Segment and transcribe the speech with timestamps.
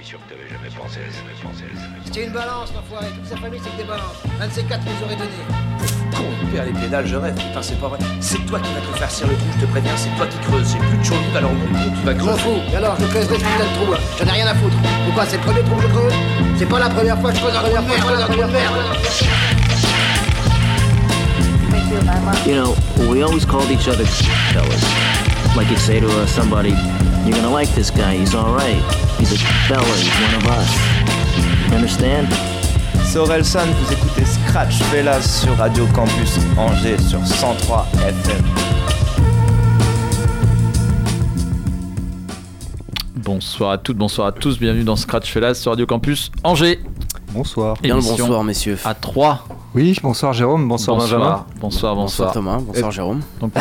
[0.00, 1.64] suis sûr que t'avais jamais pensé à pensé
[2.04, 3.06] C'était une balance, l'enfoiré.
[3.14, 4.16] Toute sa famille, c'est que des balances.
[4.40, 5.30] Un de ces quatre nous aurait donné.
[6.16, 7.98] Con, père les pédales, je rêve, putain, c'est pas vrai.
[8.20, 10.38] C'est toi qui vas te faire cirer le trou, je te préviens, c'est toi qui
[10.38, 10.72] creuses.
[10.72, 12.40] J'ai plus de chaude, alors mon trou, tu vas Je m'en creuser.
[12.42, 12.60] fous.
[12.72, 13.98] Et alors, je creuserai ce putain de trou, là.
[14.18, 14.76] J'en ai rien à foutre.
[15.04, 16.14] Pourquoi C'est le premier trou que je creuse?
[16.58, 18.52] C'est pas la première fois que je creuse un trou de merde, un trou de
[18.52, 18.76] merde.
[22.46, 22.74] You know,
[23.10, 25.29] we always called each other fellas.
[25.56, 26.70] Like you'd say to uh, somebody,
[27.24, 28.82] you're gonna like this guy, he's alright.
[29.18, 29.38] He's a
[29.68, 30.70] fella, he's one of us.
[31.68, 32.28] You understand?
[33.04, 38.44] C'est Orelsan, vous écoutez Scratch Velas sur Radio Campus Angers sur 103 FM.
[43.16, 46.80] Bonsoir à toutes, bonsoir à tous, bienvenue dans Scratch Fellas sur Radio Campus Angers.
[47.32, 47.76] Bonsoir.
[47.82, 48.78] Bien le bonsoir, messieurs.
[48.84, 49.44] À 3.
[49.72, 51.44] Oui, bonsoir Jérôme, bonsoir, Benjamin.
[51.60, 52.32] Bonsoir, Bonsoir bonsoir.
[52.32, 53.20] Thomas, bonsoir Jérôme.
[53.40, 53.60] Donc, euh,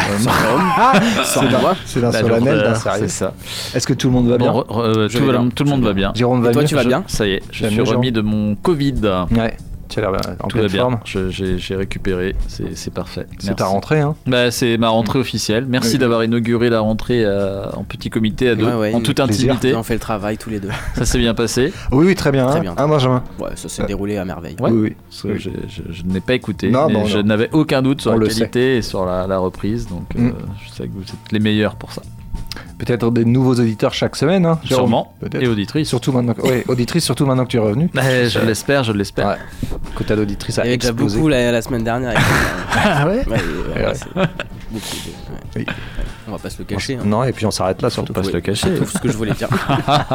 [1.86, 3.00] C'est d'un- solennel, d'un euh, sérieux.
[3.02, 3.34] C'est ça.
[3.76, 5.50] Est-ce que tout le monde va bien Bon, re- re- Je tout, vais va- bien,
[5.50, 6.12] tout le monde va bien.
[6.16, 8.10] Jérôme va Et toi, tu vas Je- bien Ça y est, je suis remis Jérôme
[8.12, 8.96] de mon Covid.
[9.38, 9.56] Ouais,
[9.90, 10.82] tu as l'air en Tout va pleine bien.
[10.84, 11.00] forme.
[11.06, 13.26] J'ai récupéré, c'est parfait.
[13.40, 15.66] C'est ta rentrée, hein Bah, c'est ma rentrée officielle.
[15.68, 15.98] Merci Oui.
[16.00, 19.54] d'avoir inauguré la rentrée euh, en petit comité à deux, Ouais, ouais, en toute plaisir.
[19.54, 19.76] intimité.
[19.76, 20.70] On fait le travail tous les deux.
[20.96, 21.74] Ça s'est bien passé.
[21.92, 22.46] Oui, oui, très bien.
[22.48, 22.62] Très hein.
[22.62, 22.74] bien.
[22.78, 24.56] Hein, Benjamin Ouais, ça s'est déroulé à merveille.
[24.60, 24.70] Ouais.
[24.72, 24.96] Oui, oui.
[25.10, 25.40] Parce que Oui.
[25.40, 26.70] je, je- je n'ai pas écouté.
[26.70, 29.38] Non, bon, je n'avais aucun doute sur On la le qualité et sur la, la
[29.40, 29.88] reprise.
[29.88, 30.34] Donc, euh, Mm.
[30.66, 32.02] je sais que vous êtes les meilleurs pour ça.
[32.78, 35.14] Peut-être des nouveaux auditeurs chaque semaine, hein, Jérôme Sûrement.
[35.40, 35.88] Et auditrice.
[35.90, 37.90] Surtout maintenant, que- ouais, auditrice, surtout maintenant que tu es revenu.
[37.96, 39.28] Je l'espère, je l'espère.
[39.28, 39.36] Ouais.
[39.96, 42.14] Quota d'auditrice Il y a avait déjà beaucoup la, la semaine dernière.
[42.82, 43.34] Ah ouais Ouais,
[43.76, 43.94] ouais, Ouais.
[43.94, 44.26] c'est beaucoup.
[44.26, 45.42] de- ouais.
[45.58, 45.66] Oui.
[46.28, 46.96] On va pas se le cacher.
[46.96, 47.04] hein.
[47.04, 48.14] Non, et puis on s'arrête là surtout.
[48.14, 48.68] pas se le cacher.
[48.76, 49.50] C'est tout ce que je voulais dire.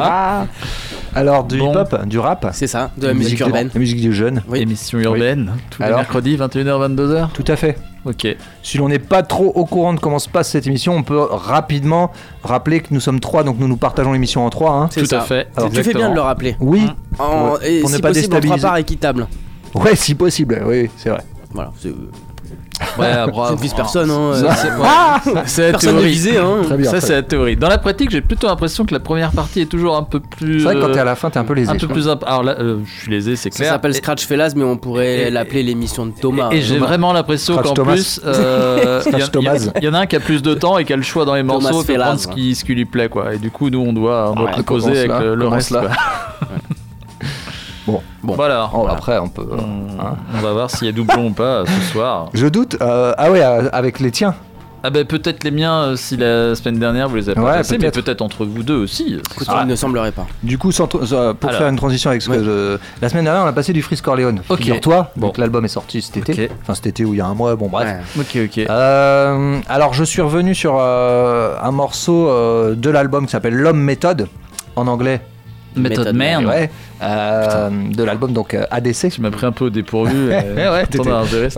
[1.15, 1.71] Alors, du Bon.
[1.71, 3.69] hip-hop, du rap C'est ça, de la musique urbaine.
[3.73, 4.41] La musique du jeune.
[4.47, 4.59] Oui.
[4.61, 7.31] Émission urbaine, tous les Alors mercredis, 21h, 22h.
[7.33, 7.77] Tout à fait.
[8.05, 8.27] Ok.
[8.61, 11.19] Si l'on n'est pas trop au courant de comment se passe cette émission, on peut
[11.19, 12.11] rapidement
[12.43, 14.73] rappeler que nous sommes trois, donc nous nous partageons l'émission en trois.
[14.73, 14.89] hein.
[14.91, 15.21] C'est Tout ça.
[15.21, 15.47] à fait.
[15.57, 16.55] Alors, tu fais bien de le rappeler.
[16.59, 17.77] Oui, En, Ouais.
[17.77, 19.27] et Pour ne si pas possible, en trois parts équitables.
[19.73, 21.21] ouais, si possible, oui, c'est vrai.
[21.51, 21.71] Voilà.
[22.97, 23.07] Ouais,
[23.47, 24.09] je ne vise personne.
[24.11, 24.33] Hein.
[24.33, 25.41] Ça- euh, c'est- ouais.
[25.45, 26.07] C'est la théorie.
[26.09, 26.37] visé.
[26.37, 26.61] Hein.
[26.63, 26.91] Très bien.
[26.91, 27.55] Ça, c'est la théorie.
[27.55, 30.59] Dans la pratique, j'ai plutôt l'impression que la première partie est toujours un peu plus.
[30.59, 31.69] C'est vrai que quand euh, t'es à la fin, t'es un peu lésé.
[31.71, 32.07] un je peu plus.
[32.09, 33.71] imp- Alors là, euh, je suis lésé, c'est Ça clair.
[33.71, 36.49] s'appelle Et- Scratch Fellas, mais on pourrait l'appeler l'émission de Thomas.
[36.51, 36.87] Et j'ai Thomas.
[36.87, 37.93] vraiment l'impression qu'en Thomas.
[37.93, 39.57] plus, euh, il y, Thomas.
[39.89, 41.41] en a un qui a plus de temps et qui a le choix dans les
[41.41, 43.33] Thomas morceaux de Fellas, prendre ce qui, ce qui lui plaît, quoi.
[43.33, 45.71] Et du coup, nous, on doit, on doit Ouais, composer commence avec là, le, reste.
[45.71, 45.81] là.
[47.87, 48.33] Bon, Bon.
[48.35, 48.69] Voilà.
[48.73, 48.93] Oh, voilà.
[48.93, 49.47] après, on peut.
[49.51, 50.15] On, hein.
[50.35, 52.29] on va voir s'il y a doublon ou pas euh, ce soir.
[52.33, 52.77] Je doute.
[52.81, 54.33] euh, ah ouais, euh, avec les tiens.
[54.87, 57.53] Ah ben peut-être les miens euh, si la semaine dernière vous les avez pas Ouais,
[57.57, 58.21] passés, mais peut-être.
[58.21, 59.19] entre vous deux aussi.
[59.33, 60.27] Écoute, Ah, il ne semblerait pas.
[60.43, 61.59] Du coup, sans euh, pour Alors.
[61.59, 64.01] faire une transition avec ce que je- La semaine dernière, on a passé du Freeze
[64.01, 64.41] Corleone.
[64.47, 64.59] Ok.
[64.59, 65.25] Figure-toi, Bon.
[65.27, 66.45] donc l'album est sorti cet été.
[66.45, 66.51] Ok.
[66.61, 67.97] Enfin, cet été ou il y a un mois, bon, bref.
[68.15, 68.21] Ouais.
[68.43, 68.65] Ok, ok.
[68.69, 73.79] Euh, alors, je suis revenu sur euh, un morceau euh, de l'album qui s'appelle L'homme
[73.81, 74.27] méthode,
[74.75, 75.19] en anglais.
[75.75, 76.45] Method Man.
[76.45, 76.69] Ouais.
[77.01, 79.09] euh, de l'album donc euh, ADC.
[79.11, 80.29] Tu m'as pris un peu au dépourvu.
[80.29, 80.99] Ouais, euh, ouais, c'était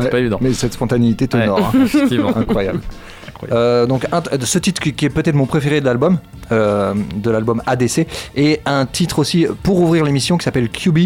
[0.02, 0.38] Ouais, pas évident.
[0.42, 1.72] Mais cette spontanéité Ouais, t'honore.
[1.74, 1.80] hein.
[1.86, 2.36] effectivement.
[2.36, 2.80] Incroyable.
[3.52, 6.18] Euh, donc un- ce titre qui, qui est peut-être mon préféré de l'album,
[6.52, 11.00] euh, de l'album ADC, et un titre aussi pour ouvrir l'émission qui s'appelle QB.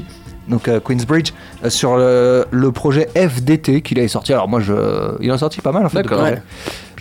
[0.47, 1.31] Donc euh, Queensbridge
[1.67, 4.31] sur le, le projet FDT qu'il avait sorti.
[4.33, 4.73] Alors moi je,
[5.21, 6.09] il en a sorti pas mal en fait.
[6.09, 6.41] Ouais.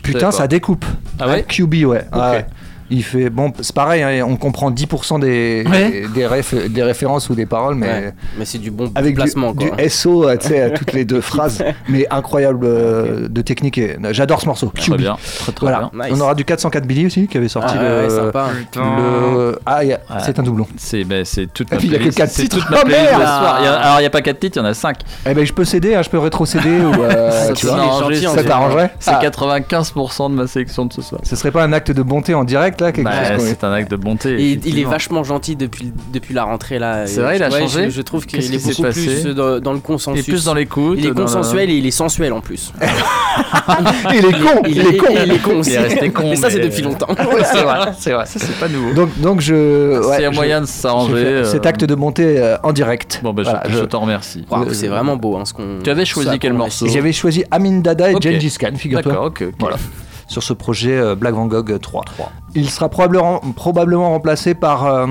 [0.02, 0.84] Putain ça découpe.
[1.18, 2.04] Ah ouais QB ouais.
[2.12, 2.20] Ok.
[2.20, 2.46] Ouais.
[2.90, 6.02] Il fait bon c'est pareil hein, on comprend 10% des Ouais.
[6.14, 8.14] des, réf- des références ou des paroles mais Ouais.
[8.38, 9.52] Mais c'est du bon avec du, placement.
[9.54, 9.70] quoi.
[9.76, 13.96] du SO tu sais à toutes les deux phrases mais incroyable euh, de technique et
[14.10, 14.72] j'adore ce morceau.
[14.74, 15.16] Très bien.
[15.40, 15.90] Très très Voilà.
[15.92, 16.04] bien.
[16.06, 16.14] Nice.
[16.16, 18.46] On aura du 404 Billy aussi qui avait sorti Ah, ouais, le, sympa.
[18.76, 20.16] le- Ah, y a- Ouais.
[20.24, 20.66] c'est un doublon.
[20.76, 22.18] C'est ben, c'est toute Et ma puis, il y a que playlist.
[22.18, 22.58] quatre C'est titres.
[22.58, 23.56] toute ma Oh, merde soir.
[23.60, 24.98] Il y a- alors il n'y a pas 4 titres, il y en a 5.
[25.26, 27.76] Eh ben, je peux céder, hein, je peux rétrocéder ou euh, Ça, tu vois.
[27.76, 31.20] t'arrangerait C'est Ah, 95% de ma sélection de ce soir.
[31.24, 33.90] Ce serait pas un acte de bonté en direct quelque Bah, chose c'est un acte
[33.90, 34.30] de bonté.
[34.40, 37.06] Et il est vachement gentil depuis, depuis la rentrée là.
[37.06, 39.72] C'est vrai, il a ouais, changé Je, je trouve qu'il est beaucoup plus dans, dans
[39.72, 40.24] le consensus.
[40.24, 40.96] plus dans l'écoute.
[40.98, 42.72] il est le- consensuel et il est sensuel en plus.
[44.12, 45.06] il est con, il, est con.
[45.24, 45.70] Il est con aussi.
[45.70, 47.06] Il est resté con, Mais ça, c'est depuis longtemps.
[47.30, 48.26] Ouais, c'est vrai, c'est vrai.
[48.26, 48.92] Ça, c'est pas nouveau.
[48.94, 50.00] Donc, donc je.
[50.10, 51.14] A je- moyen de s'arranger.
[51.16, 53.20] euh, Cet acte de bonté euh, en direct.
[53.22, 54.44] Bon, bah, Voilà, je, t'en remercie.
[54.72, 55.78] C'est vraiment beau hein, ce qu'on.
[55.82, 58.14] Tu avais choisi quel morceau J'avais choisi Amin Dada et.
[58.20, 59.12] Gengis Khan, figure-toi.
[59.12, 59.44] D'accord, ok.
[59.58, 59.76] Voilà.
[60.30, 62.04] Sur ce projet euh, Black Van Gogh 3.
[62.54, 65.06] Il sera probablement, probablement remplacé par euh,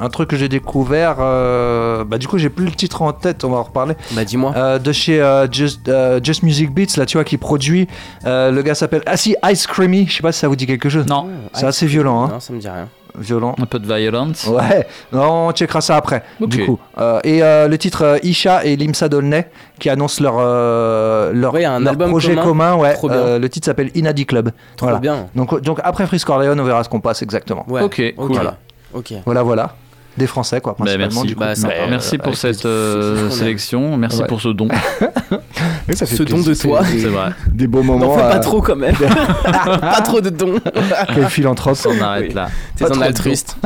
[0.00, 1.16] un truc que j'ai découvert.
[1.20, 3.94] euh, bah, du coup, j'ai plus le titre en tête, on va en reparler.
[4.12, 4.54] Bah dis-moi.
[4.56, 7.88] Euh, de chez euh, Just, euh, Just Music Beats, là, tu vois, qui produit.
[8.24, 9.02] Euh, le gars s'appelle.
[9.04, 11.04] Ah si, Ice Creamy, je sais pas si ça vous dit quelque chose.
[11.06, 12.28] Non, C'est assez violent, hein.
[12.32, 12.88] Non, ça me dit rien.
[13.18, 13.54] Violent.
[13.60, 14.46] un peu de violence.
[14.46, 16.22] Ouais, on checkera ça après.
[16.40, 19.48] Du coup, Euh, et euh, le titre euh, Isha et Limsa Dolnay
[19.78, 22.42] qui annoncent leur euh, leur, Ouais, un leur album projet commun.
[22.44, 22.74] commun.
[22.76, 22.94] ouais.
[22.94, 23.16] Trop bien.
[23.18, 24.50] Euh, le titre s'appelle Inadi Club.
[24.76, 24.98] Trop Voilà.
[25.00, 25.26] bien.
[25.34, 27.64] Donc donc après Freeze Corleone, on verra ce qu'on passe exactement.
[27.68, 27.82] Ouais.
[27.82, 28.32] Ok, cool.
[28.32, 28.56] Voilà.
[28.94, 29.12] Ok.
[29.24, 29.74] Voilà, voilà.
[30.18, 31.14] Des Français, quoi, Bah, principalement.
[31.22, 31.26] merci.
[31.26, 31.40] du coup.
[31.40, 31.52] Bah.
[31.62, 34.26] Bah, merci pour cette euh, sélection, merci Ouais.
[34.26, 34.68] pour ce don.
[35.92, 36.82] Ça fait Ce don de toi.
[36.84, 37.30] C'est- vrai.
[37.52, 38.06] Des beaux moments.
[38.06, 38.94] N'en fais pas euh, trop quand même.
[39.44, 40.58] pas trop de dons.
[41.14, 41.76] Quel philanthrope.
[41.86, 42.34] On arrête Oui.
[42.34, 42.48] là.
[42.76, 43.56] T'es un altruiste.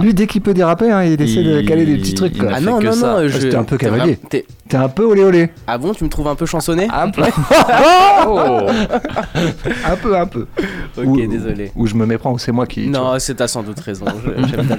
[0.00, 2.36] Lui, dès qu'il peut déraper, hein, il essaie de caler des petits trucs.
[2.38, 2.50] quoi.
[2.54, 3.38] Ah non, non, non, je.
[3.38, 4.18] C'était un peu cavalier.
[4.68, 5.50] T'es- un peu olé olé.
[5.66, 7.22] Ah bon, tu me trouves un peu chansonné Un peu.
[8.26, 8.38] Oh
[9.86, 10.46] un peu, un peu.
[10.96, 11.72] Ok, Ou- désolé.
[11.74, 12.86] Ou je me méprends, ou c'est moi qui.
[12.88, 14.04] Non, c'est t'as sans doute raison.
[14.50, 14.78] J'aime bien.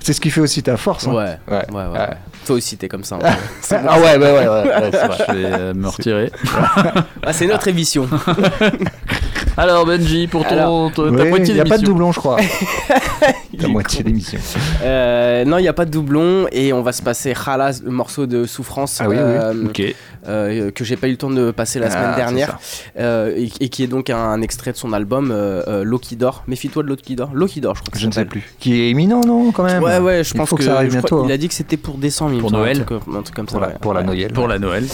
[0.00, 1.06] C'est ce qui fait aussi ta force.
[1.06, 1.12] hein.
[1.12, 1.64] Ouais, Ouais.
[1.72, 1.98] ouais, ouais.
[1.98, 2.16] Ouais.
[2.46, 3.16] Toi aussi, t'es comme ça.
[3.18, 3.26] bon.
[3.70, 5.16] Ah ouais, ouais, ouais, ouais, ouais, c'est vrai.
[5.28, 6.32] Je vais euh, me retirer.
[7.24, 8.08] Ah, c'est notre émission.
[9.56, 11.92] Alors Benji, pour ton, Alors, ton- ta Ouais, moitié y a pas de d'émission.
[11.92, 12.38] doublon, je crois.
[13.52, 14.08] Il La moitié con.
[14.08, 14.38] d'émission.
[14.82, 17.90] Euh, non, il n'y a pas de doublon et on va se passer Khalas, le
[17.90, 19.22] morceau de Souffrance Ah oui, oui.
[19.22, 19.82] euh, Ok.
[20.28, 22.58] Euh, que j'ai pas eu le temps de passer la Ah, semaine dernière
[22.98, 26.16] euh, et, et qui est donc un, un extrait de son album euh, euh, Loki
[26.16, 26.44] d'or.
[26.46, 27.30] Méfie-toi de Loki d'or.
[27.34, 27.90] Loki d'or, je crois.
[27.92, 28.42] que Je ça ne sais plus.
[28.60, 30.92] Qui est imminent, non, quand même Ouais, ouais, je Il pense faut que ça arrive
[30.92, 31.34] je crois- bientôt, Il hein.
[31.34, 32.80] a dit que c'était pour décembre, Pour Noël.
[32.80, 33.52] Un truc, un truc comme ça.
[33.52, 33.74] Pour la, ouais.
[33.80, 34.02] pour la.
[34.02, 34.32] Noël.
[34.32, 34.84] Pour la Noël.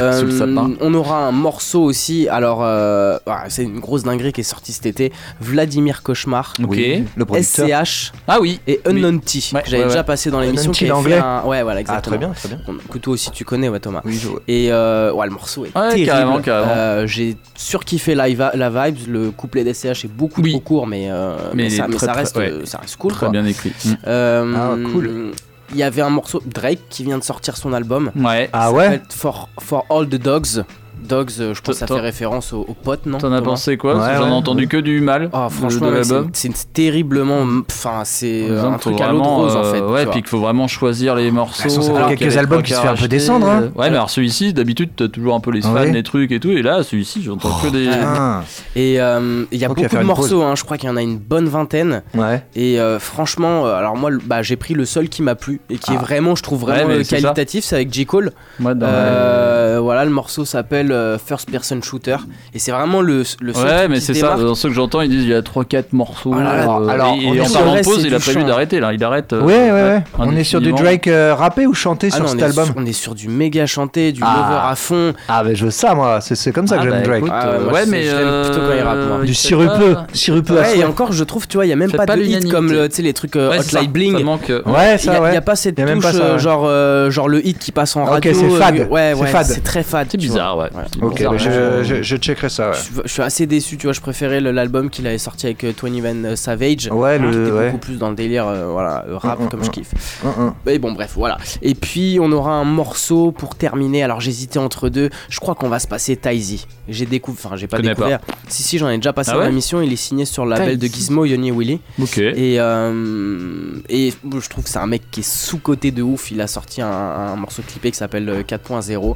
[0.00, 2.28] Euh, on aura un morceau aussi.
[2.28, 5.12] Alors, euh, ah, c'est une grosse dinguerie qui est sortie cet été.
[5.40, 6.70] Vladimir Cauchemar, Ok.
[6.70, 7.66] Oui, le producteur.
[7.86, 8.60] SCH Ah oui.
[8.66, 9.40] et Unknown T.
[9.52, 10.04] Ouais, que J'avais ouais, déjà ouais.
[10.04, 10.70] passé dans l'émission.
[10.72, 10.74] Unknown
[11.04, 12.00] T, qui fait un- Ouais, voilà, Ah, exactement.
[12.16, 12.58] très bien, très bien.
[12.90, 14.00] Que toi aussi tu connais, ouais, Thomas.
[14.04, 14.40] Oui, je vois.
[14.48, 16.06] Et euh, ouais, le morceau est Ouais, terrible.
[16.06, 16.72] carrément, carrément.
[16.76, 19.08] Euh, J'ai surkiffé la, la vibes.
[19.08, 20.50] Le couplet d'SCH est beaucoup Oui.
[20.52, 22.50] trop court, mais, euh, Mais ça, mais très- reste, ouais.
[22.50, 23.12] euh, ça reste cool.
[23.12, 23.28] Très quoi.
[23.30, 23.72] bien écrit.
[24.06, 25.32] Euh, Ah, cool.
[25.72, 28.12] Il y avait un morceau Drake qui vient de sortir son album.
[28.14, 28.24] Mm.
[28.24, 28.48] Ouais.
[28.52, 30.62] Ah ouais For, For All the Dogs.
[31.02, 33.76] Dogs, euh, je pense que ça fait référence aux, aux potes, non T'en as pensé
[33.76, 34.32] quoi Ouais, J'en ai ouais.
[34.32, 35.30] entendu que du mal.
[35.32, 35.88] Ah, franchement,
[36.32, 37.44] c'est terriblement.
[37.70, 39.80] Enfin, c'est euh, un truc à l'eau de vraiment, rose en euh, fait.
[39.80, 41.68] ouais, puis qu'il faut vraiment choisir les morceaux.
[41.68, 43.48] ça fait alors quelques qu'il y a les albums qui se fait un peu descendre,
[43.48, 43.60] hein.
[43.76, 46.32] Ouais, mais alors celui-ci, d'habitude, t'as toujours un peu les Ah fans, ouais les trucs
[46.32, 46.50] et tout.
[46.50, 47.88] Et là, celui-ci, j'entends que des.
[47.92, 48.42] Ah,
[48.74, 51.02] Et euh, il y a beaucoup de morceaux, hein, je crois qu'il y en a
[51.02, 52.02] une bonne vingtaine.
[52.14, 52.42] ouais.
[52.56, 55.92] Et euh, franchement, alors moi, bah, j'ai pris le seul qui m'a plu et qui
[55.92, 56.02] est Ah.
[56.02, 58.06] vraiment, je trouve vraiment qualitatif, c'est avec J.
[58.06, 58.32] Cole.
[58.60, 62.16] Voilà, le morceau s'appelle euh, First Person Shooter
[62.54, 64.36] et c'est vraiment le, le seul Ouais, mais c'est ça.
[64.36, 66.32] Dans ceux que j'entends, ils disent il y a 3-4 morceaux.
[66.36, 68.44] Ah là là, euh, alors, et, on et en parlant de pause, il a prévu
[68.44, 68.92] d'arrêter là.
[68.92, 69.32] Il arrête.
[69.32, 70.02] euh, Ouais, ouais, ouais.
[70.18, 70.72] un On est sur du.
[70.72, 73.28] Drake euh, rappé ou chanté Ah sur non, cet album sur- on est sur du
[73.28, 74.36] méga chanté, du Ah.
[74.36, 75.14] lover à fond.
[75.28, 76.20] Ah, mais je veux ça, moi.
[76.20, 77.18] C'est c'est comme ça que Ah, j'aime bah, Drake.
[77.18, 79.24] écoute, ouais, euh, ouais, mais je l'aime plutôt quand il rappe, moi.
[79.24, 79.96] du sirupeux.
[80.12, 82.50] Sirupeux Ouais, et encore, je trouve, tu vois, il y a même pas, de hit
[82.50, 83.78] comme le- tu sais, les trucs Ouais, ça.
[83.78, 84.18] Hotline Bling.
[84.18, 84.50] Ça manque.
[84.50, 85.34] euh, Ouais, Il ça, n'y a, ouais.
[85.34, 86.38] y a pas cette touche, ça, ouais.
[86.38, 88.32] genre, genre le hit qui passe en Ah, ok, radio.
[88.34, 88.86] c'est fade.
[88.90, 89.22] Ouais, C'est
[89.54, 90.08] ouais, très fade.
[90.10, 90.68] C'est bizarre, ouais.
[90.76, 90.82] Ouais.
[91.00, 92.76] Ok, bizarre, mais je, euh, je, je checkerai ça, ouais.
[92.76, 95.72] Je, je suis assez déçu, tu vois, je préférais l'album qu'il avait sorti avec euh,
[95.82, 96.88] 21 Savage.
[96.92, 97.30] Ouais, qui le.
[97.42, 97.66] était Ouais.
[97.66, 99.64] beaucoup plus dans le délire euh, voilà, euh, rap Mm, mm, comme mm.
[99.64, 100.20] je kiffe.
[100.24, 100.54] Hum, hum.
[100.66, 101.38] Mais bon, bref, voilà.
[101.62, 104.02] Et puis, on aura un morceau pour terminer.
[104.02, 105.10] Alors, j'hésitais entre deux.
[105.28, 106.66] Je crois qu'on va se passer Taizy.
[106.88, 108.20] J'ai découvert, enfin, j'ai pas Connais découvert.
[108.48, 109.80] Si, si, j'en ai déjà passé Ah dans ouais l'émission.
[109.80, 110.86] Il est signé sur le label de.
[110.86, 111.80] Gizmo, Yoni Willy.
[112.00, 112.18] Ok.
[112.18, 116.30] Et, euh, et je trouve que c'est un mec qui est sous-côté de ouf.
[116.30, 119.14] Il a sorti un, un morceau clippé qui s'appelle euh, 4.0.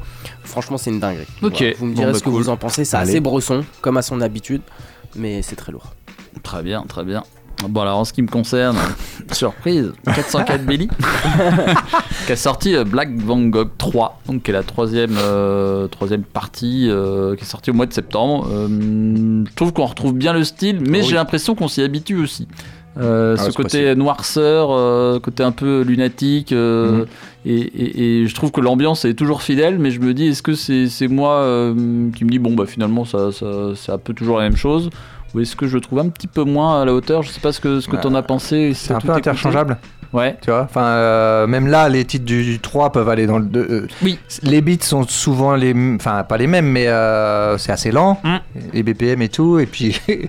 [0.50, 1.26] Franchement, c'est une dinguerie.
[1.42, 1.58] Ok.
[1.58, 1.74] Voilà.
[1.78, 2.42] Vous me Bon, direz bah, ce que cool.
[2.42, 2.84] vous en pensez.
[2.84, 4.62] C'est assez bresson, comme à son habitude.
[5.16, 5.94] Mais c'est très lourd.
[6.42, 7.22] Très bien, très bien.
[7.68, 8.78] Bon alors en ce qui me concerne,
[9.32, 10.88] surprise, 404 Billy
[12.26, 16.88] qui a sorti Black Van Gogh 3, donc qui est la troisième, euh, troisième partie
[16.88, 18.48] euh, qui est sortie au mois de septembre.
[18.50, 21.08] Euh, je trouve qu'on retrouve bien le style, mais Oh oui.
[21.10, 22.48] j'ai l'impression qu'on s'y habitue aussi.
[22.98, 23.98] Euh, Ah, ce côté possible.
[24.00, 27.06] noirceur, euh, côté un peu lunatique, euh, Mhm.
[27.46, 30.42] et, et- et je trouve que l'ambiance est toujours fidèle, mais je me dis, est-ce
[30.42, 31.72] que c'est moi
[32.16, 34.90] qui me dis, bon, bah finalement, ça, ça, c'est un peu toujours la même chose
[35.32, 37.22] Ou est-ce que je le trouve un petit peu moins à la hauteur?
[37.22, 38.72] Je sais pas ce que, ce que Bah, t'en as pensé.
[38.74, 39.78] C'est un peu interchangeable,
[40.12, 40.36] Ouais.
[40.42, 40.62] tu vois.
[40.62, 43.60] Enfin, euh, même là, les titres du, du 3 peuvent aller dans le 2.
[43.70, 44.18] euh, Oui.
[44.42, 45.72] Les beats sont souvent les.
[45.94, 48.20] Enfin, pas les mêmes, mais euh, c'est assez lent.
[48.24, 48.36] Mm.
[48.74, 49.60] Les BPM et tout.
[49.60, 50.00] Et puis.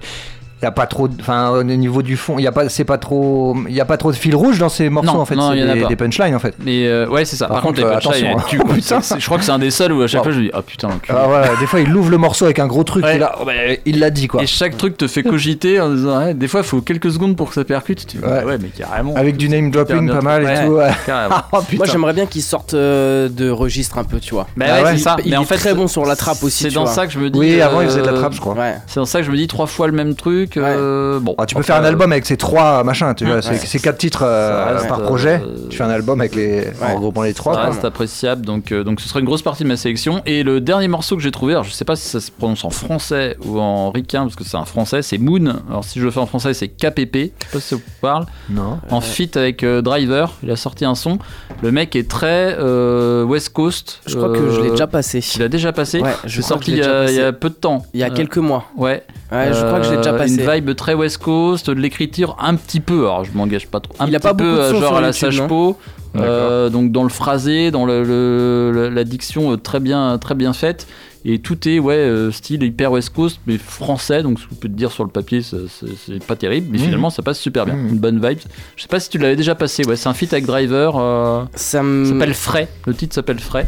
[0.62, 2.70] Il y a pas trop de- enfin au niveau du fond il y a pas
[2.70, 5.20] c'est pas trop il y a pas trop de fil rouge dans ces morceaux Non,
[5.22, 7.26] en fait non, c'est y en a des, des punchlines en fait Mais euh, ouais,
[7.26, 7.48] c'est ça.
[7.48, 8.48] Par Par, contre, contre, les euh, punchlines, attention, elles hein.
[8.48, 8.76] tuent, quoi.
[8.76, 9.02] Putain.
[9.02, 10.26] C'est- c'est- je crois que c'est un des seuls où à chaque Wow.
[10.26, 11.18] fois je dis, ah putain, l'enculé.
[11.20, 13.16] ah ouais des fois il ouvre le morceau avec un gros truc Ouais.
[13.16, 13.54] et là oh, bah,
[13.86, 16.60] il l'a dit quoi Et chaque truc te fait cogiter en disant, ouais, des fois,
[16.60, 18.06] il faut quelques secondes pour que ça percute.
[18.06, 18.44] Tu Ouais.
[18.44, 18.58] ouais.
[18.62, 19.16] mais carrément.
[19.16, 20.78] avec du name dropping pas mal et tout
[21.54, 21.78] oh, putain.
[21.78, 24.46] Moi, j'aimerais bien qu'il sorte euh, de registre un peu, tu vois.
[24.56, 25.16] Bah Ah ouais, ouais, c'est ça.
[25.26, 27.14] il mais est en fait, très bon sur la trappe aussi, C'est dans ça que
[27.14, 27.40] je me dis.
[27.40, 28.76] oui avant il euh, faisait de la trappe je crois Ouais.
[28.86, 30.51] C'est dans ça que je me dis trois fois le même truc.
[30.58, 31.36] Euh, bon.
[31.38, 33.42] Ah, tu peux faire un album avec ces trois machins, tu vois, Ouais.
[33.42, 35.42] c'est c'est quatre titres euh, reste, par euh, projet.
[35.70, 37.54] Tu fais un album avec les, en regroupant les trois.
[37.56, 40.22] Ça reste appréciable, donc, euh, donc ce sera une grosse partie de ma sélection.
[40.26, 42.64] Et le dernier morceau que j'ai trouvé, alors je sais pas si ça se prononce
[42.66, 45.56] en français ou en ricain, parce que c'est un français, c'est Moon.
[45.70, 47.82] Alors si je le fais en français, c'est KPP, je sais pas si ça vous
[48.02, 48.26] parle.
[48.50, 48.80] Non.
[48.90, 51.18] En feat avec euh, Driver, il a sorti un son.
[51.62, 54.00] Le mec est très euh, West Coast.
[54.06, 55.24] Je crois que je l'ai euh, déjà passé.
[55.36, 57.26] Il a déjà passé Ouais, je C'est que sorti il y, a, il y a
[57.32, 57.38] passé.
[57.40, 57.84] peu de temps.
[57.94, 58.66] Il y a Euh, quelques mois.
[58.76, 59.04] Ouais.
[59.32, 60.36] Ouais, je crois que je l'ai déjà Euh, passé.
[60.36, 63.80] Une c'est- vibe très West Coast, de l'écriture un petit peu, alors je m'engage pas
[63.80, 65.78] trop, un Il a petit pas peu beaucoup de euh, genre à la non sage-peau,
[66.18, 70.36] euh, donc dans le phrasé, dans le, le- le- la diction euh, très bien, très
[70.36, 70.88] bien faite.
[71.24, 74.68] Et tout est ouais euh, style hyper West Coast mais français donc ce qu'on peut
[74.68, 76.84] te dire sur le papier c'est- pas terrible mais Mhm.
[76.86, 77.90] finalement ça passe super bien Mhm.
[77.90, 78.40] une bonne vibe
[78.76, 81.44] je sais pas si tu l'avais déjà passé ouais c'est un feat avec Driver euh,
[81.56, 83.66] Ça s'appelle Fray le titre s'appelle Fray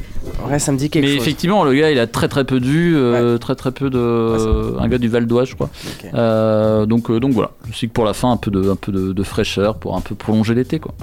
[0.49, 1.21] Ouais, ça me dit quelque mais chose.
[1.21, 4.77] effectivement, le gars, il a très très peu de vues, euh, très très peu de.
[4.79, 5.69] un gars du Val d'Oise, je crois.
[6.13, 7.51] Euh, donc, euh, donc voilà.
[7.71, 9.95] Je sais que pour la fin, un peu de, un peu de, de fraîcheur pour
[9.95, 10.93] un peu prolonger l'été, quoi.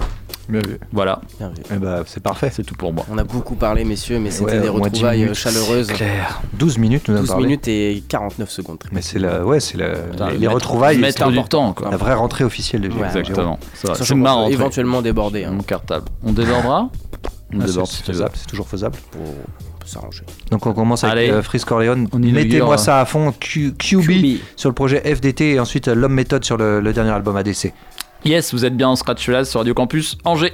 [0.51, 0.77] Bien vu.
[0.91, 1.55] Voilà, Bien vu.
[1.73, 2.51] Eh bah, c'est parfait.
[2.53, 3.05] c'est tout pour moi.
[3.09, 5.37] On a beaucoup parlé, messieurs, mais c'était Ouais, des au moins 10 retrouvailles euh, minutes.
[5.37, 5.87] chaleureuses.
[5.87, 6.41] Claire.
[6.53, 7.45] 12 minutes, nous avons 12 parlé.
[7.47, 8.83] minutes et 49 secondes.
[8.91, 11.89] Mais c'est la, ouais, c'est la, Putain, les, retrouvailles, c'est quoi.
[11.89, 13.05] la vraie rentrée officielle de Ouais.
[13.07, 13.57] Exactement.
[13.73, 14.49] Sachant C'est marrant.
[14.49, 15.45] éventuellement déborder.
[15.45, 15.51] hein.
[15.51, 16.05] Mon cartable.
[16.23, 16.89] On débordera
[17.53, 18.95] On Ah, déborde c'est toujours faisable.
[19.19, 20.23] On peut s'arranger.
[20.51, 21.29] Donc on commence avec Allez.
[21.31, 22.07] euh, Freeze Corleone.
[22.13, 23.33] Mettez-moi ça à fond.
[23.37, 24.25] Q- QB, QB.
[24.55, 27.73] sur le projet FDT et ensuite euh, L'Homme Méthode sur le, le dernier album ADC.
[28.23, 30.53] Yes, vous êtes bien en Scratch sur Radio Campus Angers.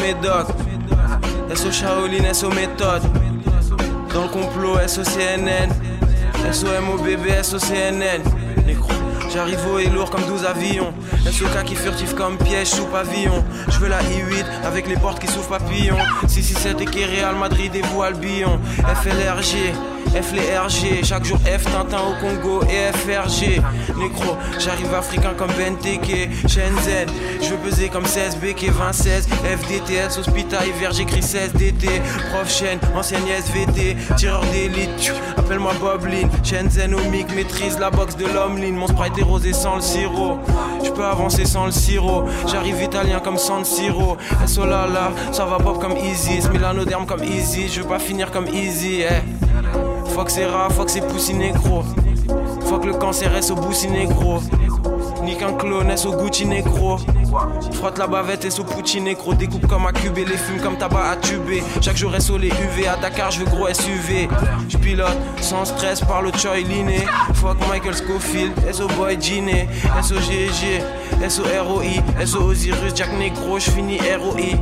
[0.00, 0.46] Médoc?
[1.54, 3.21] SO Shaolin, SO méthode?
[4.94, 6.52] Dans le complot, SO CNN.
[6.52, 8.22] SO MOBB, SO CNN.
[8.66, 8.92] Nécro.
[9.32, 10.92] J'arrive haut et lourd comme 12 avions.
[11.24, 13.44] SOK qui furtif comme piège sous pavillon.
[13.68, 15.96] Je veux la I8 avec les portes qui souffrent papillon.
[16.28, 18.60] 667 et Real Madrid et vous Albion.
[19.02, 19.72] FLRG.
[20.14, 23.62] F les RG, chaque jour F Tintin au Congo et FRG
[23.96, 27.08] Nécro, j'arrive africain comme Benteke Shenzhen,
[27.40, 31.88] je veux peser comme 16 BK 2016 FDTS hospital hiver j'écris 16 DT
[32.30, 38.58] Prof chaîne, ancienne SVT Tireur d'élite, appelle-moi Boblin Shenzhen au maîtrise la boxe de l'homme
[38.72, 40.38] Mon sprite est rosé sans le sirop.
[40.84, 42.24] Je peux avancer sans le sirop.
[42.46, 44.16] J'arrive italien comme San Siro.
[44.46, 47.98] SO là là, ça va pop comme Easy Milano derme comme Easy, je veux pas
[47.98, 49.22] finir comme Easy eh.
[50.14, 51.82] Fuck c'est rare, fuck c'est poussy négro.
[52.66, 54.40] Fuck le cancer, est au boussi négro?
[55.22, 56.98] Nique un clone, est au Gucci négro?
[57.72, 59.34] Frotte la bavette, est au Pucci négro?
[59.34, 61.62] Découpe comme à cube et les fume comme tabac à tuber.
[61.80, 62.86] Chaque jour, est les UV.
[62.88, 64.28] À je veux gros SUV.
[64.68, 67.06] J'pilote sans stress par le Choi Liné.
[67.34, 69.68] Fuck Michael Scofield, SO Boy Giné.
[70.02, 70.82] SO GG,
[71.28, 72.02] SO ROI.
[72.26, 74.58] SO Osiris, Jack Negro, j'finis ROI.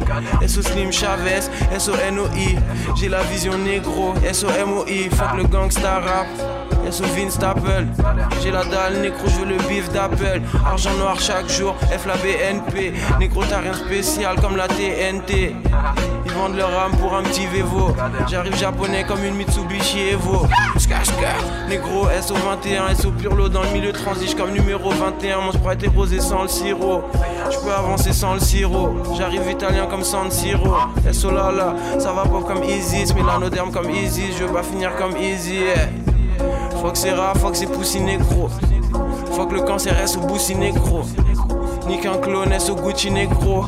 [0.46, 1.48] SO Slim Chavez,
[1.78, 2.58] SO NOI.
[2.96, 5.08] J'ai la vision négro, SO MOI.
[5.10, 6.26] Fuck le gangsta rap.
[6.90, 7.86] SO Vince Staple,
[8.42, 10.40] j'ai la dalle, nécro, je le bif d'Apple.
[10.66, 12.94] Argent noir chaque jour, F la BNP.
[13.18, 15.54] Nécro, t'as rien spécial comme la TNT.
[16.24, 17.94] Ils vendent leur âme pour un petit Vevo.
[18.28, 20.46] J'arrive japonais comme une Mitsubishi Evo.
[20.78, 21.68] Ska, ska.
[21.68, 25.40] Négro, SO 21, SO Purlo dans le milieu transige comme numéro 21.
[25.40, 27.02] Mon sprite est rosé sans le sirop.
[27.50, 28.90] Je peux avancer sans le sirop.
[29.16, 30.74] J'arrive italien comme San Siro.
[31.12, 33.04] SO Lala, ça va pop comme Easy.
[33.14, 34.32] Milano derme comme Easy.
[34.38, 35.56] Je veux pas finir comme Easy.
[35.56, 35.88] yeah.
[36.80, 38.48] Fuck c'est rare, fuck c'est poussi négro.
[39.32, 41.02] Fuck le cancer reste au boussi négro.
[41.86, 43.64] Nique un clone est au Gucci négro.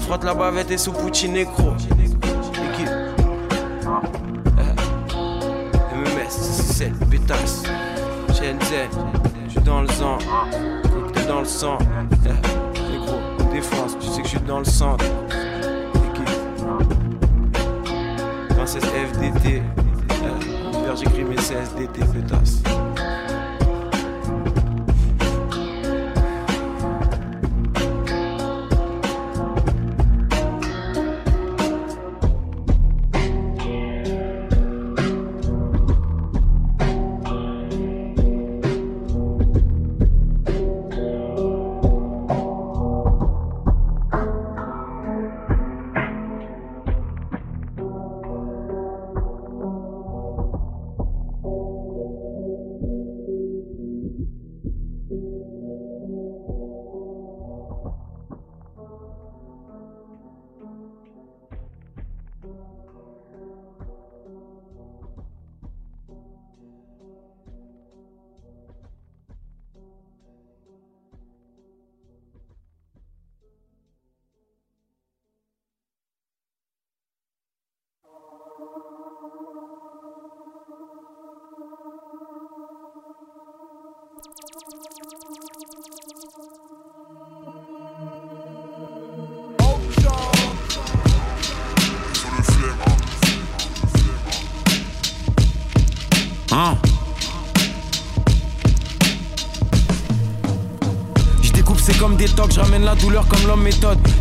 [0.00, 1.74] Frotte la bavette et sous Pucci négro.
[6.82, 7.62] 7, pétasse.
[8.34, 8.90] Shenzhen,
[9.48, 10.18] j'suis dans le sang.
[11.14, 11.78] T'es dans le sang.
[12.26, 12.90] Eh.
[12.90, 13.18] Négro,
[13.52, 15.04] défense, tu sais que j'suis dans le centre.
[18.48, 19.62] Princesse FDT.
[20.10, 20.76] Eh.
[20.76, 22.62] Hiver, j'écris mes 16 d'été, pétasse.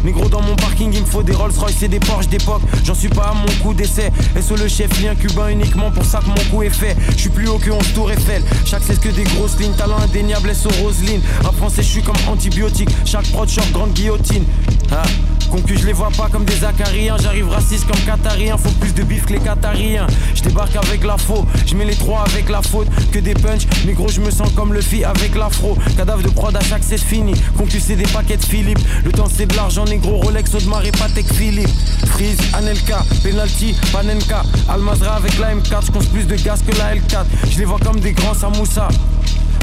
[0.04, 2.62] Négro dans mon parking, il me faut des Rolls Royce et des Porsche d'époque.
[2.84, 4.12] J'en suis pas à mon coup d'essai.
[4.42, 6.96] SO le chef, lien cubain uniquement pour ça que mon coup est fait.
[7.12, 8.42] Je suis plus haut que 11 tour Eiffel.
[8.66, 11.22] Chaque c'est que des grosses lignes, talent indéniable, SO Roseline.
[11.44, 12.90] Rap français, je suis comme antibiotique.
[13.06, 14.44] Chaque prod, short, grande guillotine.
[14.92, 15.04] Ah.
[15.52, 17.18] Concu, je les vois pas comme des acariens.
[17.22, 18.58] J'arrive raciste comme qatarien.
[18.58, 20.08] Faut plus de bif que les qatariens.
[20.34, 21.46] Je débarque avec la faux.
[21.66, 22.88] Je mets les trois avec la faute.
[23.12, 23.64] Que des punch.
[23.86, 25.78] Mais gros, je me sens comme le fi avec l'afro.
[25.98, 27.34] Cadavre de prod à c'est fini.
[27.58, 28.80] Concu, c'est des paquets de Philippe.
[29.04, 29.84] Le temps, c'est de l'argent.
[29.84, 31.70] Négro, Rolex, Audemars et Patek Philippe.
[32.06, 34.44] Freeze, Anelka, Penalty, Panenka.
[34.70, 35.86] Almazra avec la M4.
[35.94, 37.26] Je plus de gaz que la L4.
[37.52, 38.88] Je les vois comme des grands Samoussa.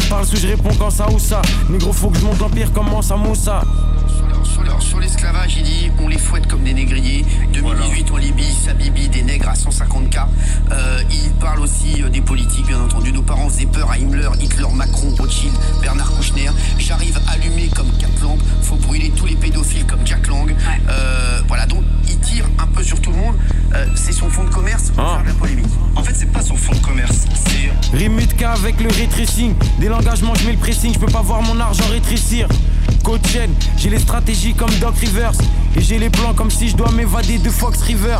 [0.09, 1.43] Parle sous, je réponds quand ça ou ça.
[1.69, 3.63] Négro, faut que je monte l'empire comme ça Moussa?
[4.99, 7.25] Sur, l'esclavage, il dit on les fouette comme des négriers.
[7.53, 10.27] 2018 en Libye, Sabibi, des nègres à 150K.
[10.73, 13.13] Euh, il parle aussi euh, des politiques, bien entendu.
[13.13, 16.51] Nos parents faisaient peur à Himmler, Hitler, Macron, Rothschild, Bernard Kouchner.
[16.79, 18.43] J'arrive allumé comme quatre lampes.
[18.63, 20.53] Faut brûler tous les pédophiles comme Jack Lang.
[20.89, 23.37] Euh, voilà, donc il tire un peu sur tout le monde.
[23.75, 25.67] Euh, c'est son fonds de commerce pour faire de la polémique.
[25.95, 29.55] En fait, c'est pas son fonds de commerce, c'est Rimutka avec le rétrécing.
[29.79, 30.93] Dès l'engagement, je mets le pressing.
[30.93, 32.49] Je peux pas voir mon argent rétrécir.
[33.79, 35.33] J'ai les stratégies comme Doc Rivers.
[35.77, 38.19] Et j'ai les plans comme si je dois m'évader de Fox River.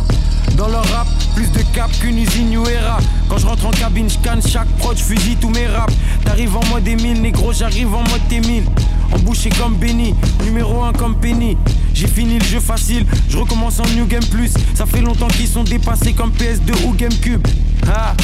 [0.57, 2.97] Dans leur rap, plus de cap qu'une usine New Era.
[3.29, 5.93] Quand je rentre en cabine, je canne chaque prod, je fusille tous mes raps.
[6.25, 8.63] T'arrives en mode Emile, négro, j'arrive en mode T1000.
[9.11, 11.55] Embouché comme Benny, numéro 1 comme Penny.
[11.93, 14.51] J'ai fini le jeu facile, je recommence en New Game Plus.
[14.73, 17.47] Ça fait longtemps qu'ils sont dépassés comme PS2 ou GameCube.
[17.87, 18.15] Ah,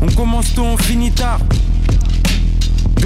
[0.00, 1.40] on commence tôt, on finit tard.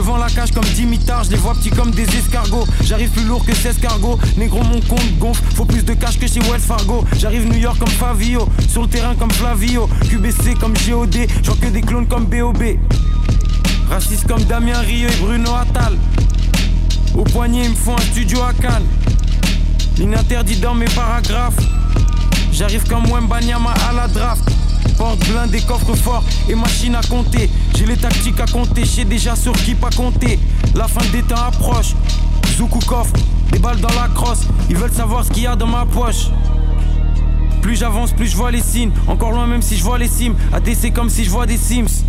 [0.00, 2.66] Devant la cage comme Dimitar, je les vois petits comme des escargots.
[2.84, 4.18] J'arrive plus lourd que 16 cargos.
[4.38, 5.42] Négro, mon compte gonfle.
[5.54, 7.04] Faut plus de cash que chez Wells Fargo.
[7.18, 8.48] J'arrive New York comme Favio.
[8.66, 9.90] Sur le terrain comme Flavio.
[10.08, 11.26] QBC comme GOD.
[11.42, 12.78] Je vois que des clones comme BOB.
[13.90, 15.98] Raciste comme Damien Rieu et Bruno Attal.
[17.14, 18.86] Au poignet, ils me font un studio à Cannes.
[19.98, 21.60] L'ininterdit dans mes paragraphes.
[22.52, 24.48] J'arrive comme Wembanyama à la draft.
[25.00, 27.48] Porte blindé, coffre fort et machine à compter.
[27.74, 30.38] J'ai les tactiques à compter, j'ai déjà sur qui pas compter.
[30.74, 31.94] La fin des temps approche.
[32.58, 33.14] Zoukou coffre,
[33.50, 34.46] des balles dans la crosse.
[34.68, 36.26] Ils veulent savoir ce qu'il y a dans ma poche.
[37.62, 38.90] Plus j'avance, plus je vois les signes.
[39.06, 40.34] Encore loin, même si je vois les cimes.
[40.52, 42.04] ADC comme si je vois des Sims.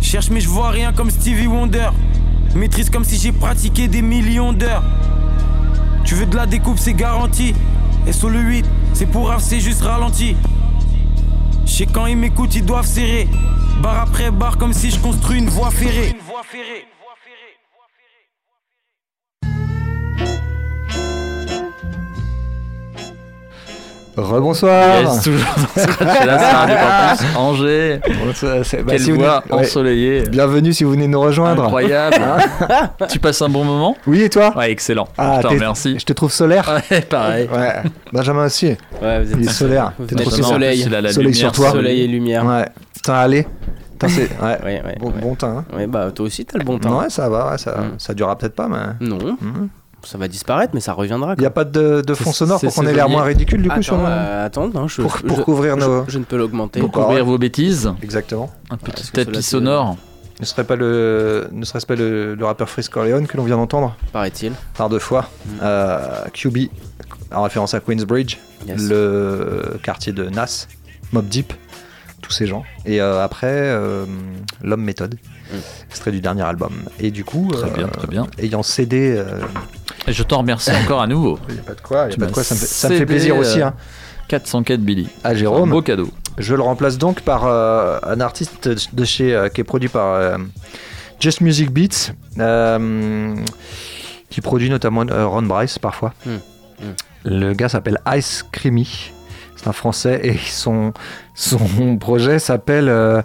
[0.00, 1.90] Cherche, mais je vois rien comme Stevie Wonder.
[2.56, 4.82] Maîtrise comme si j'ai pratiqué des millions d'heures.
[6.02, 7.54] Tu veux de la découpe, c'est garanti.
[8.08, 10.34] Et le 8, c'est pour c'est juste ralenti.
[11.74, 13.26] Je quand ils m'écoutent, ils doivent serrer.
[13.82, 16.14] Barre après barre, comme si je construis une voie ferrée.
[24.16, 25.00] Rebonsoir.
[25.00, 25.40] Yes, toujours
[25.76, 26.36] la
[27.16, 28.00] Campus Angers.
[28.06, 29.66] Bon, ça, c'est- bah, Quelle si voix venez- ouais.
[29.66, 30.22] ensoleillée.
[30.28, 31.64] Bienvenue si vous venez nous rejoindre.
[31.64, 32.16] Incroyable.
[33.08, 33.96] tu passes un bon moment?
[34.06, 34.52] Oui, et toi?
[34.56, 35.08] Ouais, excellent.
[35.16, 35.98] Ah, je te remercie.
[35.98, 36.82] Je te trouve solaire.
[36.90, 37.48] Ouais, pareil.
[37.52, 37.74] Ouais.
[38.12, 38.76] Benjamin aussi.
[39.00, 39.92] Ouais, vous êtes Il est solaire.
[39.98, 40.82] Vous T'es êtes soleil.
[40.86, 41.70] Il a la Soleil sur lumière, toi.
[41.70, 42.44] Soleil et lumière.
[42.44, 42.66] Ouais.
[42.94, 43.46] Putain, c'est.
[44.42, 44.58] Ouais.
[44.64, 44.96] Ouais, ouais.
[45.00, 45.58] Bon, bon teint.
[45.70, 45.76] hein.
[45.76, 46.98] Ouais, bah toi aussi t'as le bon temps.
[46.98, 47.52] Ouais, ça va.
[47.52, 47.94] ouais, ça, Mm.
[47.98, 49.06] ça durera peut-être pas, mais.
[49.06, 49.68] Non, Mhm.
[50.04, 51.34] Ça va disparaître, mais ça reviendra.
[51.36, 53.62] Il n'y a pas de, de fond sonore c'est pour qu'on ait l'air moins ridicule
[53.62, 56.04] du coup Attends, sur le- euh, attends, non, je, pour, pour je- couvrir je- nos.
[56.08, 56.80] je ne peux l'augmenter.
[56.80, 58.50] Pour couvrir vos bêtises, Exactement.
[58.70, 59.96] un petit tapis sonore.
[60.40, 63.56] Ne serait pas le, ne serait-ce pas le, le rappeur Frisk Corleone que l'on vient
[63.58, 64.52] d'entendre Paraît-il.
[64.76, 65.50] par deux fois, Mm.
[65.62, 65.98] euh,
[66.32, 66.58] QB,
[67.32, 68.88] en référence à Queensbridge, Yes.
[68.88, 70.66] le quartier de Nas,
[71.12, 71.52] Mob Deep,
[72.22, 72.64] tous ces gens.
[72.86, 74.04] Et euh, après, euh,
[74.64, 75.14] l'homme méthode,
[75.52, 75.56] Mm.
[75.90, 76.72] extrait du dernier album.
[76.98, 78.26] Et du coup, Très euh, bien, très bien.
[78.38, 79.40] ayant cédé, euh,
[80.08, 81.38] Et je t'en remercie encore à nouveau.
[81.48, 82.88] il n'y a pas de quoi, y a pas de quoi, ça me fait, ça
[82.88, 83.62] me fait cédé, plaisir euh, aussi.
[83.62, 83.74] Hein.
[84.28, 85.08] 404 Billy.
[85.24, 86.08] À Un Jérôme, beau cadeau.
[86.38, 90.14] je le remplace donc par euh, un artiste de chez euh, qui est produit par
[90.14, 90.38] euh,
[91.20, 93.34] Just Music Beats, euh,
[94.30, 96.14] qui produit notamment euh, Ron Bryce parfois.
[96.24, 96.36] Hmm,
[97.24, 99.12] Le gars s'appelle Ice Creamy,
[99.56, 100.92] c'est un français et son,
[101.34, 103.22] son projet s'appelle euh,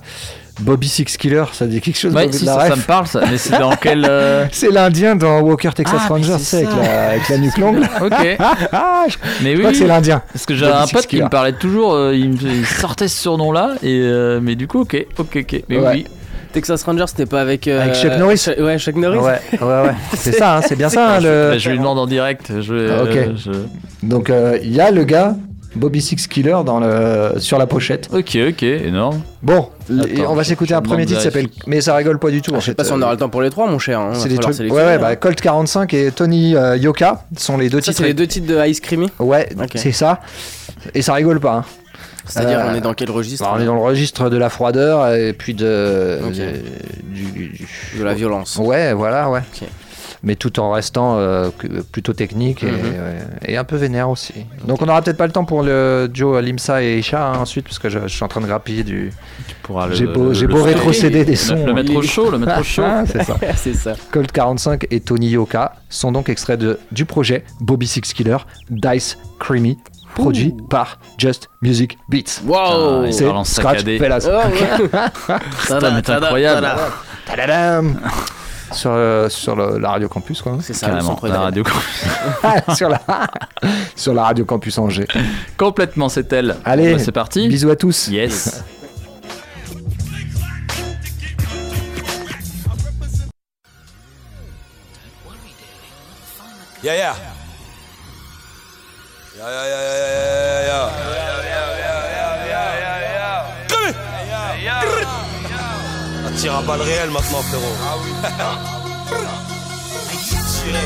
[0.60, 1.44] Bobby Six Killer.
[1.54, 3.22] Ça dit quelque chose Ouais, Bobby si, de la ça, me parle, ça.
[3.30, 4.06] Mais c'est dans quel.
[4.08, 7.30] euh, C'est l'Indien dans Walker Texas Ah, mais Rangers, c'est tu sais, avec la, avec
[7.30, 7.80] la nuque longue.
[8.02, 8.38] Ok.
[8.72, 9.72] Ah, je Mais crois oui.
[9.74, 10.22] que c'est l'Indien.
[10.34, 13.18] Parce que j'avais un pote qui me parlait toujours, euh, il, me- il sortait ce
[13.22, 15.64] surnom-là, et euh, mais du coup, ok, ok, ok.
[15.70, 15.92] Mais Ouais.
[15.92, 16.06] oui,
[16.54, 17.68] Texas Rangers, c'était pas avec.
[17.68, 19.20] euh, Avec Chuck Norris Ouais, Chuck Norris.
[19.20, 19.94] Ouais, ouais, ouais.
[20.16, 21.16] C'est ça, hein, c'est bien ça.
[21.16, 21.50] hein, le...
[21.52, 22.52] Bah, je lui demande en direct.
[22.62, 23.16] Je, vais, Ah, ok.
[23.16, 25.36] euh, je- Donc euh, il y a le gars
[25.76, 28.10] Bobby Six Killer dans le sur la pochette.
[28.12, 29.22] Ok, ok, énorme.
[29.44, 32.42] Bon, Attends, on va s'écouter un premier titre qui s'appelle mais ça rigole pas du
[32.42, 32.76] tout Ah, en je sais fait.
[32.76, 34.00] pas si on aura le temps pour les trois, mon cher.
[34.00, 34.58] hein, C'est des trucs.
[34.60, 37.98] Ouais, ouais, bah, Colt 45 et Tony euh, Yoka sont les deux Ça, titres.
[37.98, 39.10] c'est les deux titres de Ice Creamy.
[39.20, 40.20] Ouais, c'est ça.
[40.96, 41.54] Et ça rigole pas.
[41.58, 41.66] hein.
[42.26, 44.50] C'est-à-dire, Euh, on est dans quel registre Alors, on est dans le registre de la
[44.50, 47.68] froideur et puis de, de- du, du-
[48.00, 48.58] De la violence.
[48.58, 49.40] Ouais, voilà, ouais.
[49.62, 49.68] Ok.
[50.24, 51.50] Mais tout en restant euh,
[51.92, 52.74] plutôt technique et, Mhm.
[52.86, 54.34] euh, et un peu vénère aussi.
[54.66, 57.66] Donc on aura peut-être pas le temps pour le duo Limsa et Isha hein, ensuite,
[57.66, 59.12] parce que je, je suis en train de grappiller du.
[59.64, 61.66] pourras le- J'ai beau, le- beau rétrocéder des sons.
[61.66, 62.84] le mettre au chaud, le mettre au chaud.
[62.86, 63.36] Ah, c'est ça.
[63.96, 64.02] ça.
[64.12, 68.38] Colt 45 et Tony Yoka sont donc extraits de, du projet Bobby Six Killer
[68.70, 69.78] Dice Creamy,
[70.16, 72.42] produit par Just Music Beats.
[72.46, 73.84] Wow Ah, C'est Scratch.
[73.84, 74.28] Velas.
[74.30, 75.34] Oh, ouais.
[75.68, 76.68] C'est incroyable.
[77.26, 78.00] Tadadam
[78.72, 80.58] sur, euh, sur le- la radio campus quoi.
[80.62, 81.64] C'est ça, le Carrément, centre la radio.
[82.76, 83.00] sur, la,
[83.96, 85.08] sur la radio campus Angers.
[85.58, 86.56] Complètement, c'est elle.
[86.66, 87.48] Allez, Bah, c'est parti.
[87.48, 88.08] Bisous à tous.
[88.10, 88.64] Yes.
[96.84, 97.16] Yeah, yeah.
[99.38, 101.27] Yeah, yeah, yeah, yeah, yeah,
[106.44, 106.54] yeah.
[106.54, 107.64] Un tir à balles réelles maintenant, frérot.
[110.64, 110.80] Tiré.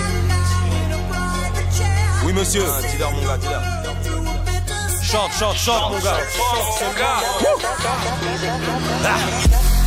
[2.25, 2.63] Oui, monsieur.
[2.91, 3.61] Dealer, mon gars, dealer.
[5.03, 6.17] Chante, chante, chante, mon gars.
[9.03, 9.17] Ah.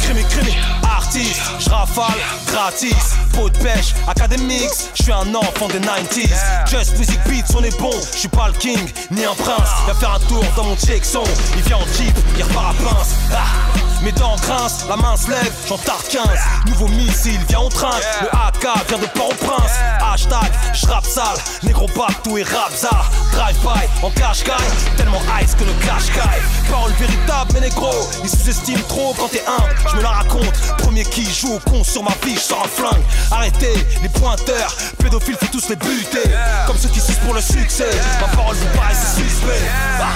[0.03, 0.55] Crimi, crimi,
[0.95, 6.69] artiste, je rafale, gratis, pot de pêche, académique, je suis un enfant des 90s.
[6.69, 8.79] Just Music Beats, on est bon, je suis pas le king,
[9.11, 9.69] ni un prince.
[9.85, 11.25] Viens faire un tour dans mon check son,
[11.57, 13.15] il vient en jeep, il repart à pince.
[13.33, 13.85] Ah.
[14.05, 16.27] Mes dents grincent, la main se lève, j'en tarde 15.
[16.67, 18.03] Nouveau missile, viens on trinque.
[18.21, 19.73] Le AK vient de Port-au-Prince.
[19.99, 21.89] Hashtag, j'rappe sale, négro
[22.23, 22.91] tout et rapza.
[23.33, 26.71] Drive-by, en cash guy, tellement ice que le clash guy.
[26.71, 27.91] Parole véritable, mais négro,
[28.23, 29.75] ils sous-estiment trop quand t'es humble.
[29.91, 30.53] Je me la raconte,
[30.85, 33.03] premier qui joue au con sur ma vie, je sors un flingue.
[33.31, 36.29] Arrêtez, les pointeurs, pédophiles, faut tous les buter.
[36.67, 37.91] Comme ceux qui sucent pour le succès.
[38.21, 39.63] Ma parole vous paraît suspect.
[40.01, 40.13] Ah.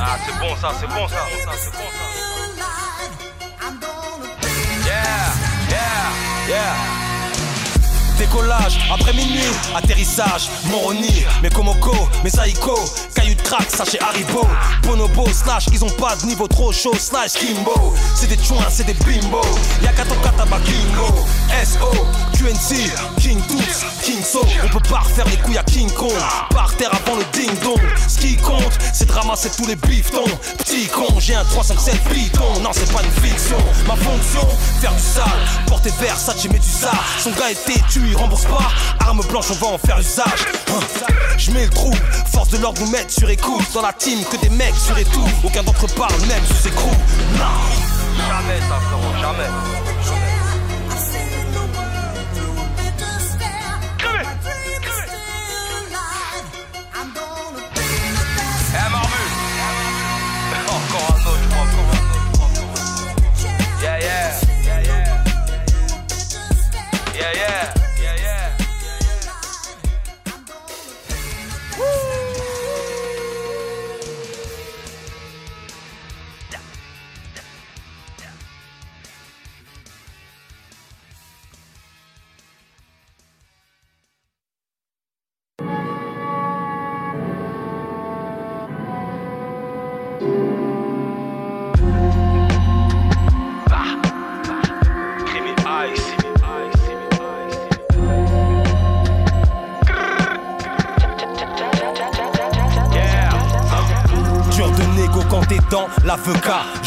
[0.00, 1.26] Ah, c'est bon ça, c'est bon ça.
[1.60, 2.04] C'est bon ça.
[4.86, 5.34] Yeah,
[5.68, 6.87] yeah, yeah.
[8.18, 9.40] Décollage, après minuit,
[9.76, 12.74] atterrissage, Moroni, mes Komoko, mes Aiko,
[13.14, 14.44] cailloux de crack, sachet Haribo,
[14.82, 18.84] Bonobo, slash, ils ont pas de niveau trop chaud, slash Kimbo, c'est des chouins, c'est
[18.84, 19.40] des bimbo,
[19.82, 21.14] Yakato Kataba Kingo,
[21.64, 21.92] SO,
[22.36, 26.12] QNC, King Toots, King So, on peut pas refaire les couilles à King Kong,
[26.50, 30.24] par terre avant le ding dong, ce qui compte, c'est de ramasser tous les biftons,
[30.58, 34.46] petit con, j'ai un 357 piton, non c'est pas une fiction, ma fonction,
[34.80, 35.24] faire du sale,
[35.66, 37.64] porter Versace, j'ai Médusa, son gars est
[38.14, 41.12] rembourse pas, arme blanche, on va en faire usage, Hein.
[41.36, 41.92] je mets le trou,
[42.32, 45.28] force de l'ordre nous mettre sur écoute, dans la team que des mecs sur tout,
[45.44, 46.90] aucun d'entre eux parle même sous ses crews,
[47.36, 48.80] jamais ça
[49.20, 49.87] jamais.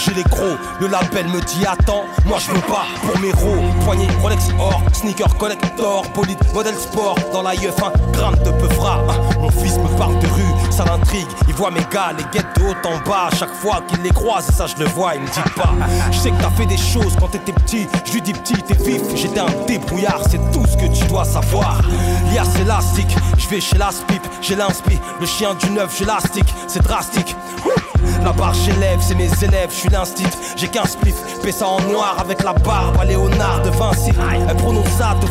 [0.04, 3.62] J'ai les gros, le label me dit attends Moi je veux pas pour mes ros
[3.86, 7.16] Poignée Rolex or, sneaker collector Bolide, modèle sport.
[7.32, 10.86] Dans la yeuf un gramme de peufra Ah, Mon fils me parle de rue, ça
[10.86, 11.28] l'intrigue.
[11.48, 13.30] Il voit mes gars, les guettes de haut en bas.
[13.38, 15.70] Chaque fois qu'il les croise, et ça je le vois, il me dit pas.
[16.12, 17.88] Je sais que t'as fait des choses quand t'étais petit.
[18.06, 20.22] Je lui dis petit, t'es vif, j'étais un débrouillard.
[20.32, 21.80] C'est tout ce que tu dois savoir.
[22.34, 27.36] Lias élastique, je vais chez l'Aspip J'ai l'inspi, le chien du neuf, l'élastique C'est drastique.
[28.24, 29.90] La barre j'élève, c'est mes élèves, je suis
[30.56, 31.16] J'ai qu'un spliff,
[31.52, 34.12] ça en noir avec la barbe à Léonard de Vinci.
[34.50, 35.28] Elle prononce ça de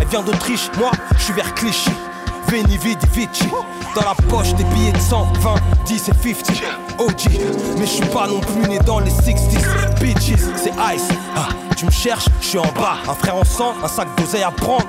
[0.00, 1.90] Elle vient d'Autriche, moi je suis vers Clichy.
[2.48, 3.48] Veni vidi vici.
[3.94, 6.52] Dans la poche des billets de 120, 10 et 50
[6.98, 7.14] OG,
[7.78, 11.08] mais je suis pas non plus né dans les 60s Bitches, c'est ice.
[11.36, 12.96] Ah, Tu me cherches, je suis en bas.
[13.08, 14.86] Un frère en sang, un sac d'oseille à prendre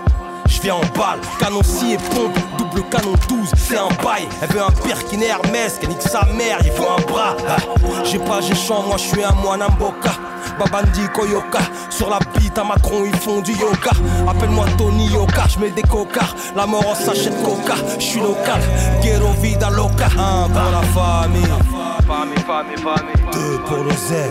[0.48, 4.28] je viens en balle, canon 6 et pompe, double canon 12, c'est un bail.
[4.42, 7.36] Elle veut un Birkin Hermès, qu'elle nique sa mère, il faut un bras.
[7.48, 7.58] Ah,
[8.04, 10.12] J'ai pas, j'ai chant, moi je suis un moine Mboka.
[10.60, 13.92] Babandi Koyoka, sur la bite à Macron ils font du yoga.
[14.30, 17.74] Appelle-moi Tony Yoka, je mets des cocards, la mort en sachet de coca.
[18.00, 18.62] Je suis local,
[19.02, 21.44] Guero vida loca, un pour la famille.
[23.34, 24.30] Deux pour le Z.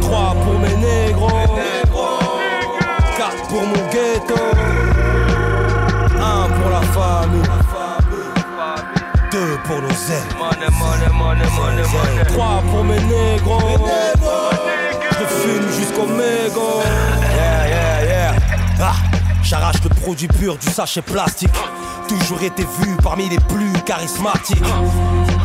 [0.00, 1.28] Trois pour mes négros.
[3.54, 4.34] Pour mon ghetto.
[6.18, 7.42] Un pour la famille.
[9.30, 10.12] Deux pour le Z.
[12.26, 13.60] Trois pour mes négros.
[15.12, 16.82] Je fume jusqu'au mégot.
[17.36, 18.34] Yeah, yeah, yeah.
[18.80, 18.94] Ah,
[19.44, 21.54] J'arrache le produit pur du sachet plastique.
[22.08, 24.64] Toujours été vu parmi les plus charismatiques.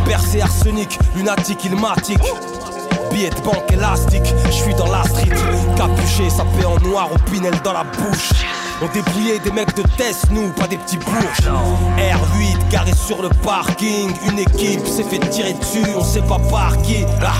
[0.05, 2.17] Percé arsenic, lunatique, ilmatique.
[3.11, 5.35] Billet de banque élastique, je suis dans la street.
[5.75, 8.45] Capuché, sapé en noir, au pinel dans la bouche.
[8.81, 11.51] On dépliait des mecs de test, nous, pas des petits bourges.
[11.97, 16.81] R8 garé sur le parking, une équipe s'est fait tirer dessus, on sait pas par
[16.81, 17.03] qui.
[17.21, 17.33] Ah,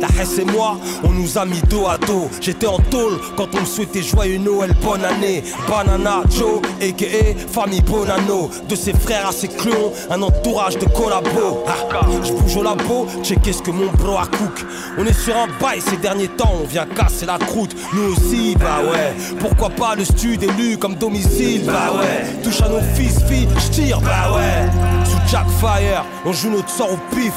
[0.00, 2.30] la Hesse et moi, on nous a mis dos à dos.
[2.40, 5.44] J'étais en tôle quand on me souhaitait joyeux Noël, bonne année.
[5.68, 7.52] Banana Joe, a.k.a.
[7.52, 8.50] famille Bonanno.
[8.66, 11.62] De ses frères à ses clones, un entourage de collabos.
[11.66, 14.64] Ah, je bouge au labo, checker ce que mon bro a cook.
[14.96, 17.76] On est sur un bail ces derniers temps, on vient casser la croûte.
[17.92, 19.14] Nous aussi, bah ouais.
[19.38, 22.40] Pourquoi pas le stud élu comme domicile, bah ouais.
[22.44, 24.70] Touche à nos fils, filles, j'tire, bah ouais.
[25.04, 27.32] Sous Jack Fire, on joue notre sort au pif.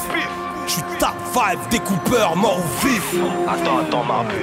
[0.67, 3.01] J'suis top 5, découpeur, mort ou vif.
[3.47, 4.35] Attends, attends, Marbu.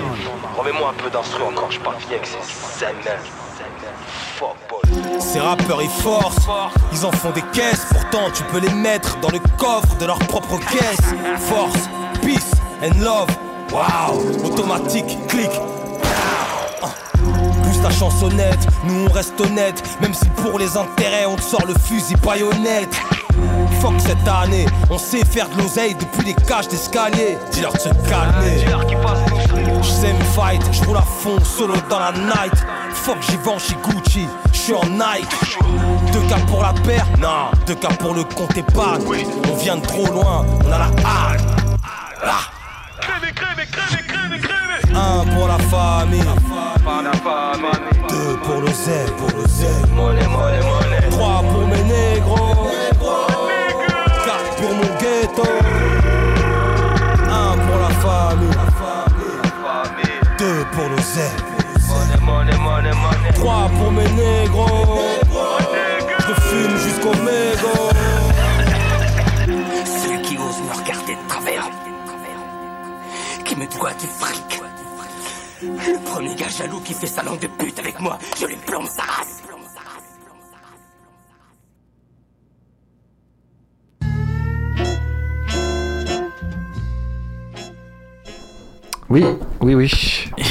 [0.59, 2.87] Remets-moi un peu d'instru encore, je parle bien que c'est
[4.69, 5.21] boy.
[5.21, 6.49] Ces rappeurs ils forcent,
[6.93, 10.19] ils en font des caisses, pourtant tu peux les mettre dans le coffre de leur
[10.19, 11.15] propre caisse.
[11.39, 11.89] Force,
[12.23, 12.51] peace
[12.83, 13.29] and love,
[13.71, 15.51] wow, automatique, clic.
[16.83, 17.16] Ah.
[17.87, 21.75] Ta chansonnette, nous on reste honnête, même si pour les intérêts on te sort le
[21.75, 23.01] fusil baïonnette.
[23.81, 27.39] Fuck cette année, on sait faire de l'oseille depuis les cages d'escalier.
[27.53, 28.65] Dis-leur de se calmer.
[29.83, 32.55] Je sais me fight, je roule à fond, solo dans la night.
[32.93, 35.61] Fuck, j'y vends chez Gucci, je suis en Nike.
[36.13, 39.05] Deux cas pour la paire, non, deux cas pour le compte épargne.
[39.49, 41.47] On vient de trop loin, on a la haine.
[42.25, 42.51] Ah.
[44.97, 46.33] Un pour la famille,
[48.09, 49.67] deux pour le Z, pour le Z.
[51.11, 52.69] Trois pour mes négros,
[54.25, 55.49] quatre pour mon ghetto.
[57.31, 58.59] Un pour la famille,
[60.39, 61.21] deux pour le Z.
[63.35, 64.99] Trois pour mes négros,
[66.27, 67.91] je fume jusqu'au mégot.
[69.85, 71.69] Celui qui ose me regarder de travers,
[73.45, 74.46] qui me doit du fric.
[75.63, 78.87] Le premier gars jaloux qui fait sa langue de pute avec moi, je lui plombe
[78.87, 79.43] sa race.
[89.09, 89.25] Oui,
[89.61, 89.91] oui, oui.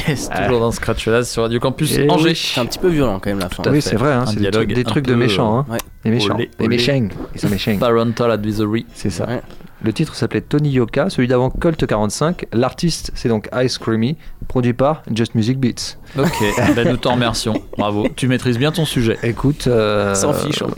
[0.07, 2.29] Yes, toujours dans Scratch là sur Radio Campus Et Angers.
[2.29, 2.35] oui.
[2.35, 3.63] C'est un petit peu violent quand même la fin.
[3.69, 5.59] Oui, c'est vrai, hein, c'est des trucs, des un trucs de méchants.
[5.59, 5.65] Hein.
[5.69, 5.77] Ouais.
[6.05, 6.35] Des méchants.
[6.35, 7.07] Olé, Des méchants.
[7.33, 7.77] Ils sont méchants.
[7.77, 8.85] Parental Advisory.
[8.93, 9.27] C'est ça.
[9.27, 9.41] Ouais.
[9.85, 12.47] Le titre s'appelait Tony Yoka, celui d'avant Colt 45.
[12.53, 14.17] L'artiste, c'est donc Ice Creamy,
[14.47, 15.99] produit par Just Music Beats.
[16.17, 16.43] Ok,
[16.75, 17.53] ben nous t'en remercions.
[17.77, 18.07] Bravo.
[18.15, 19.19] Tu maîtrises bien ton sujet.
[19.21, 19.67] Écoute.
[19.67, 20.69] euh, Sans fiche, en.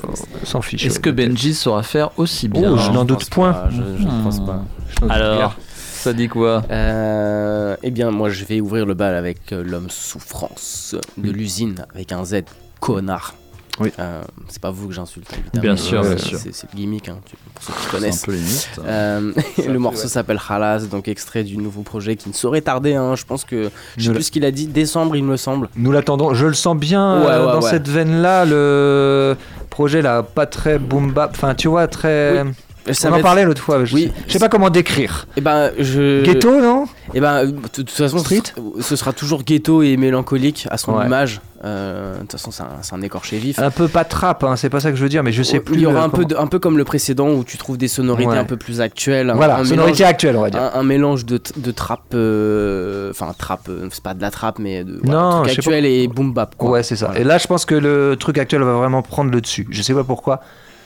[0.43, 0.85] Sans fiche.
[0.85, 1.09] Est-ce ouais, que.
[1.09, 3.53] Benji saura faire aussi bien Oh, je n'en doute point.
[3.53, 4.65] pas, Je, pense pas.
[5.01, 6.63] Je Alors, ça dit quoi?
[6.69, 11.85] Euh, eh bien, moi, je vais ouvrir le bal avec euh, l'homme souffrance de l'usine
[11.95, 12.41] avec un Z,
[12.81, 13.35] connard.
[13.79, 13.91] Oui.
[13.99, 15.61] Euh, c'est pas vous que j'insulte, évidemment.
[15.61, 16.39] Bien sûr, Euh, bien c'est- sûr.
[16.39, 18.25] C'est c'est le gimmick, hein, tu- pour ceux qui C'est un connaissent.
[18.25, 18.69] peu limite.
[18.85, 19.33] Euh,
[19.67, 22.95] le morceau s'appelle Halas, donc extrait du nouveau projet qui ne saurait tarder.
[22.95, 23.15] hein.
[23.15, 25.69] Je pense que je sais plus ce qu'il a dit, décembre, il me semble.
[25.75, 26.33] Nous l'attendons.
[26.33, 27.69] Je le sens bien Ouais, euh, ouais, dans ouais.
[27.69, 28.45] cette veine-là.
[28.45, 29.35] Le
[29.69, 31.31] projet là, pas très boom bap.
[31.35, 32.43] Enfin, tu vois, très.
[32.93, 33.83] Ça On en être- parlait l'autre fois.
[33.85, 34.03] Je, Oui.
[34.15, 35.27] sais, je sais pas comment décrire.
[35.37, 36.23] Eh ben, je.
[36.23, 36.85] Ghetto, non?
[37.13, 38.41] Eh ben, euh, de toute façon, Street?
[38.79, 41.05] ce- sera toujours ghetto et mélancolique à son Ouais.
[41.05, 41.41] image.
[41.65, 43.57] Euh, De toute façon, c'est un, écorché vif.
[43.57, 45.59] Un peu pas trap, hein, c'est pas ça que je veux dire, mais je sais
[45.59, 45.73] plus.
[45.75, 47.77] Il y aura euh, un peu, de- un peu comme le précédent où tu trouves
[47.77, 48.37] des sonorités Ouais.
[48.37, 49.31] un peu plus actuelles.
[49.35, 50.61] Voilà, un sonorité mélange- actuelle, on va dire.
[50.61, 54.59] Un, un mélange de, de trap, euh, enfin trap, euh, c'est pas de la trap,
[54.59, 56.55] mais de Non, truc actuel et boom bap.
[56.57, 56.69] Quoi.
[56.71, 57.11] Ouais, c'est ça.
[57.15, 59.67] Et là, je pense que le truc actuel va vraiment prendre le dessus.
[59.71, 60.41] Je sais pas pourquoi.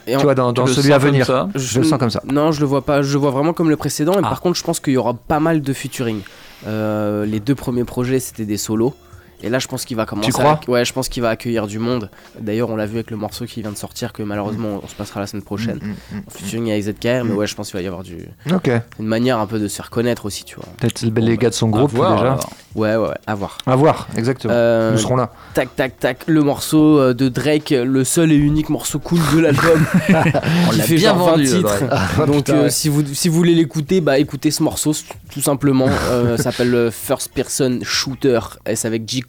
[0.08, 1.26] Et tu en- vois, dans, celui à venir.
[1.56, 2.22] Je le sens comme ça.
[2.26, 3.02] Non, je le vois pas.
[3.02, 4.14] Je le vois vraiment comme le précédent.
[4.14, 4.30] Et Ah.
[4.30, 6.22] par contre, je pense qu'il y aura pas mal de featuring.
[6.68, 8.94] Euh, les deux premiers projets, c'était des solos.
[9.44, 10.32] Et là, je pense qu'il va commencer.
[10.32, 10.60] crois?
[10.68, 12.10] À- Ouais, je pense qu'il va accueillir du monde.
[12.40, 14.96] D'ailleurs, on l'a vu avec le morceau qui vient de sortir, que malheureusement, on se
[14.96, 15.80] passera la semaine prochaine.
[15.82, 18.18] Mm, mm, En featuring avec ZKR, mais ouais, je pense qu'il va y avoir du.
[18.54, 18.70] Ok.
[19.00, 20.66] Une manière un peu de se faire connaître aussi, tu vois.
[20.78, 22.40] Peut-être les Bon, gars bah, de son groupe voir, déjà.
[22.76, 23.58] Ouais, ouais, ouais, à voir.
[23.66, 24.54] À voir, exactement.
[24.56, 25.32] Euh, Nous serons là.
[25.54, 26.20] Tac, tac, tac.
[26.28, 29.86] Le morceau euh, de Drake, le seul et unique morceau cool de l'album.
[30.10, 31.84] On l'a fait bien genre 20 vendu, titres.
[31.90, 32.70] Ah, Donc, putain, euh, ouais.
[32.70, 35.88] si, vous, si vous voulez l'écouter, bah écoutez ce morceau, s- tout simplement.
[36.10, 38.40] Euh, ça s'appelle First Person Shooter.
[38.66, 39.22] Et C'est avec J.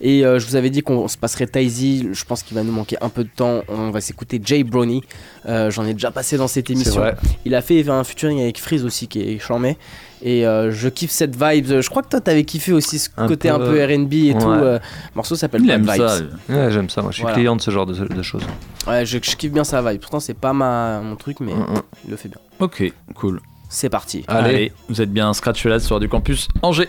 [0.00, 2.08] Et euh, je vous avais dit qu'on se passerait Taizy.
[2.12, 3.62] Je pense qu'il va nous manquer un peu de temps.
[3.68, 5.02] On va s'écouter Jay Brownie.
[5.46, 7.02] Euh, J'en ai déjà passé dans cette émission.
[7.44, 9.76] Il a fait un featuring avec Freeze aussi qui est charmé.
[10.24, 11.80] Et euh, je kiffe cette vibe.
[11.80, 14.34] Je crois que toi t'avais kiffé aussi ce Un côté peu, un peu RB et
[14.38, 14.46] tout.
[14.46, 14.56] ouais.
[14.56, 16.08] Euh, le morceau s'appelle Il Bad aime Vibes.
[16.48, 16.54] ça.
[16.54, 17.02] Ouais, j'aime ça.
[17.02, 17.36] Moi, je suis Voilà.
[17.36, 18.44] client de ce genre de, de choses.
[18.86, 20.00] Ouais, je, je kiffe bien sa vibe.
[20.00, 21.82] Pourtant, c'est pas ma, mon truc, mais Mm, mm.
[22.04, 22.38] il le fait bien.
[22.60, 22.84] Ok,
[23.16, 23.40] cool.
[23.68, 24.22] C'est parti.
[24.28, 24.48] Allez.
[24.54, 26.88] Allez, vous êtes bien Scratch là sur du campus Angers.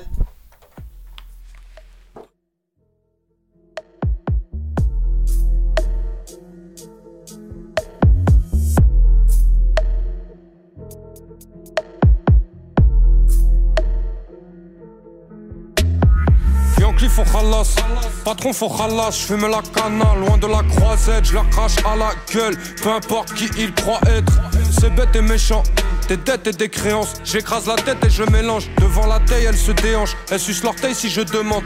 [18.23, 22.11] Patron faut khalas, j'fume la cana, loin de la croisette, je la crache à la
[22.33, 24.31] gueule, peu importe qui il croit être,
[24.79, 25.63] c'est bête et méchant.
[26.07, 28.69] Des dettes et des créances, j'écrase la tête et je mélange.
[28.79, 31.63] Devant la taille, elle se déhanche, elle suce l'orteil si je demande.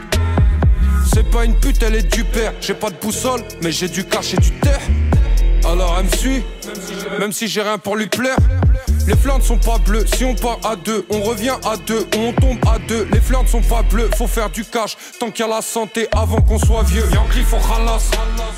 [1.12, 2.52] C'est pas une pute, elle est du père.
[2.60, 4.80] J'ai pas de boussole, mais j'ai du cash et du terre.
[5.64, 6.44] Alors elle me suit,
[7.18, 8.36] même si j'ai rien pour lui plaire.
[9.08, 12.30] Les flancs sont pas bleus, si on part à deux, on revient à deux, on
[12.34, 13.08] tombe à deux.
[13.10, 16.08] Les flancs sont pas bleus, faut faire du cash, tant qu'il y a la santé
[16.14, 17.08] avant qu'on soit vieux.
[17.14, 18.10] Yankee faut khalas,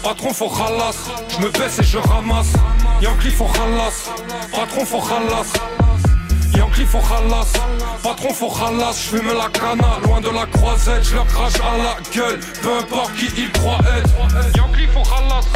[0.02, 2.52] patron faut khalas, je me baisse et je ramasse.
[3.00, 4.10] Yankee faut khalas,
[4.52, 5.79] patron faut khalas.
[6.60, 7.52] Yankee faut khalas,
[8.02, 11.96] patron faut khalas, j'fume la cana, loin de la croisette, je leur crache à la
[12.14, 14.10] gueule, peu importe qui il croit être.
[14.54, 15.46] Yankee faut khalas,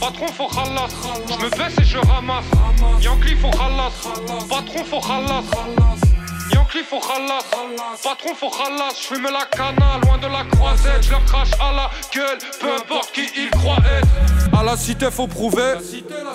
[0.00, 0.88] patron faut khalas,
[1.28, 2.44] je me baisse et je ramasse.
[3.00, 3.92] Yankee faut khalas,
[4.48, 5.44] patron faut khalas.
[6.52, 7.44] Yankee faut khalas,
[8.02, 11.90] patron faut khalas, j'fume la cana, loin de la croisette, je leur crache à la
[12.12, 14.37] gueule, peu importe qui il croit être.
[14.58, 15.74] À la cité faut prouver,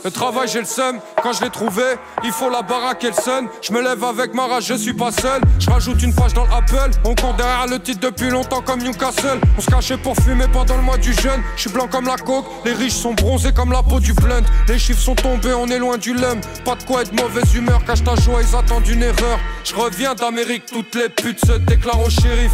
[0.01, 1.83] le travail j'ai le seum, quand je l'ai trouvé,
[2.23, 3.49] il faut la baraque et le sun.
[3.61, 5.41] Je me lève avec ma rage, je suis pas seul.
[5.59, 9.41] Je rajoute une page dans l'Apple, on court derrière le titre depuis longtemps comme Newcastle.
[9.57, 11.41] On se cachait pour fumer pendant le mois du jeûne.
[11.57, 14.45] Je suis blanc comme la coke, les riches sont bronzés comme la peau du blunt.
[14.69, 16.39] Les chiffres sont tombés, on est loin du lum.
[16.63, 19.37] Pas de quoi être mauvaise humeur, cache ta joie, ils attendent une erreur.
[19.65, 22.51] Je reviens d'Amérique, toutes les putes se déclarent au shérif.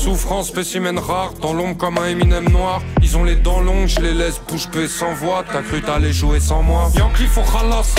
[0.00, 2.80] Souffrance, spécimen rare, dans l'ombre comme un Eminem noir.
[3.02, 5.44] Ils ont les dents longues, je les laisse bouche bée sans voix.
[5.50, 6.90] T'as cru t'allais jouer sans moi.
[6.94, 7.94] Yankee faut khalas,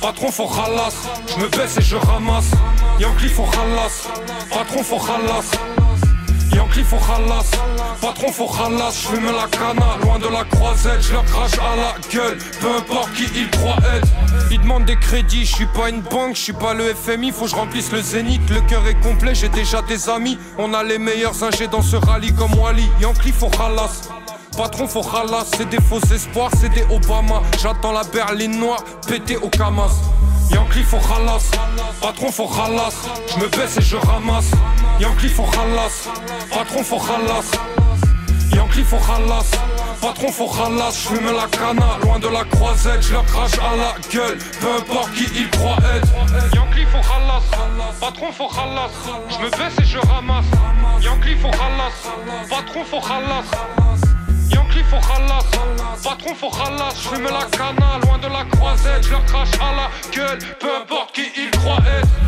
[0.00, 0.94] patron faut khalas.
[1.26, 2.50] Je me baisse et je ramasse.
[2.98, 4.08] Yankee faut khalas,
[4.50, 5.50] patron faut khalas.
[6.54, 7.50] Yankee faut khalas,
[8.00, 11.94] patron faut khalas, j'fume la cana, loin de la croisette, je leur crache à la
[12.10, 14.08] gueule, peu importe qui ils croient être.
[14.50, 17.44] Ils demandent des crédits, je suis pas une banque, je suis pas le FMI, faut
[17.44, 20.82] que je remplisse le zénith, le cœur est complet, j'ai déjà des amis, on a
[20.82, 22.88] les meilleurs ingés dans ce rallye comme Wally.
[23.00, 24.08] Yankee faut khalas.
[24.58, 27.42] Patron faut khalas, c'est des faux espoirs, c'est des Obama.
[27.62, 29.92] J'attends la berline noire, pété au Kamas.
[30.50, 31.48] Yankee faut khalas,
[32.02, 32.92] patron faut khalas.
[33.28, 34.50] Je me baisse et je ramasse.
[34.98, 36.08] Yankee faut khalas,
[36.52, 37.52] patron faut khalas.
[38.52, 39.48] Yankee faut khalas,
[40.02, 40.90] patron faut khalas.
[40.90, 43.00] J'fume la cana, loin de la croisette.
[43.02, 46.08] Je leur crache à la gueule, peu importe qui ils croient être.
[46.52, 47.44] Yankee faut khalas,
[48.00, 48.90] patron faut khalas.
[49.28, 50.46] Je me baisse et je ramasse.
[51.00, 53.44] Yankee faut khalas, patron faut khalas.
[54.90, 55.44] Faut khalas,
[56.02, 59.90] patron faut khalas, j'fume la cana, loin de la croisette, je leur crache à la
[60.16, 62.27] gueule, peu importe qui ils croient être.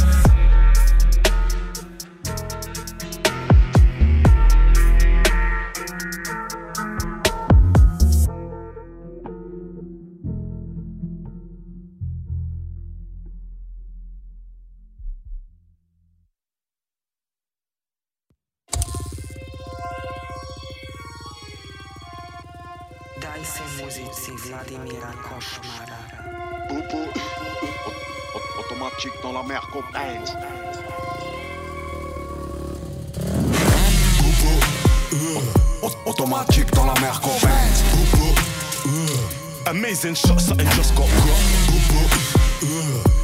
[40.02, 41.36] Amazing shot, something just got got.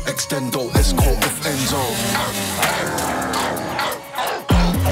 [0.04, 1.80] Extendo, escroc of Enzo.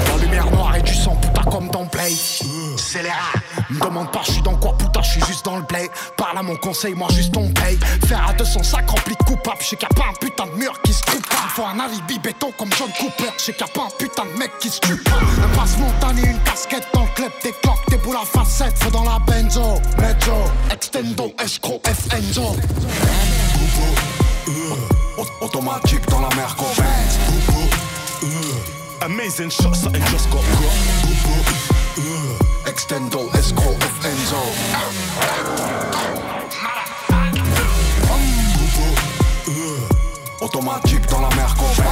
[0.07, 2.15] La lumière noire et du sang, putain, comme dans Play.
[2.95, 3.44] Rats.
[3.69, 5.89] Me demande pas, je suis dans quoi, putain, je suis juste dans le play.
[6.17, 7.77] Parle à mon conseil, moi juste on paye.
[8.07, 10.51] Faire à 200 sacs remplis de coupables, je sais qu'il a pas un putain de
[10.51, 11.47] mur qui se coupe pas.
[11.55, 14.39] Faut un alibi béton comme John Cooper, je sais qu'il a pas un putain de
[14.39, 15.11] mec qui se tue pas.
[15.11, 18.77] Un passe montagne et une casquette dans le club, des cloques, des boules à facettes,
[18.79, 19.79] faut dans la benzo.
[19.97, 22.55] Mezzo, extendo, escroc, F Enzo.
[25.41, 26.83] Automatique dans la mer copains.
[29.01, 31.74] Amazing shot, something just got got.
[32.75, 34.41] Extendo, escort of Enzo.
[40.41, 41.85] Automatique dans la mer copain.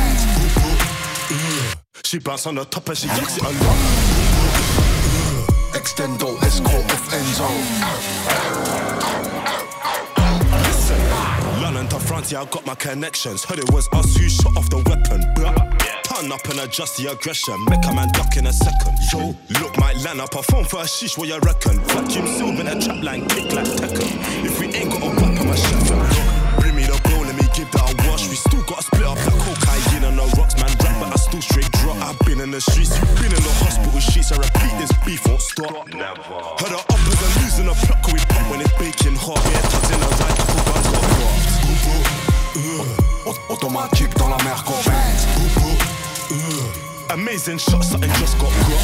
[2.04, 3.78] She bounce on the top gets it a lot.
[5.74, 7.48] Extendo, escort of Enzo.
[11.62, 13.46] London to France, yeah, I got my connections.
[13.46, 15.24] Heard it was us who shot off the weapon.
[15.36, 15.83] Blah.
[16.14, 17.58] Turn up and adjust the aggression.
[17.68, 18.96] Make a man duck in a second.
[19.12, 21.82] Yo, look, my land up a phone for a sheesh, what you reckon?
[21.90, 24.08] Vacuum seal in a trap line, kick like Tekken.
[24.46, 25.90] If we ain't got a weapon, my chef.
[26.62, 28.30] Bring me the bill, let me give that a wash.
[28.30, 30.70] We still gotta split up that cocaine on the rocks, man.
[30.86, 31.98] Rap, but I still straight drop.
[31.98, 34.32] I've been in the streets, you've been in the hospital sheets.
[34.32, 35.74] I repeat, this beef won't stop.
[35.92, 36.24] Never.
[36.62, 39.42] Heard her uppers are losing a pluck, we pop when it's baking hot.
[39.50, 41.54] Yeah, tucked in a right, couple guns got dropped.
[43.50, 46.03] Automatique dans la mer copain.
[47.10, 48.82] Amazing shot, something just got got.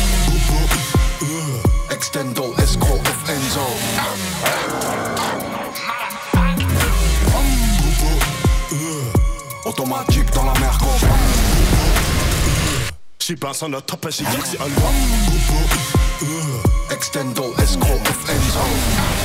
[1.90, 3.66] Extendo, escort of Enzo.
[9.66, 10.78] Automatique dans la mer.
[13.20, 14.94] She bounce on the top and she gets it lot.
[16.90, 19.19] Extendo, escort of Enzo.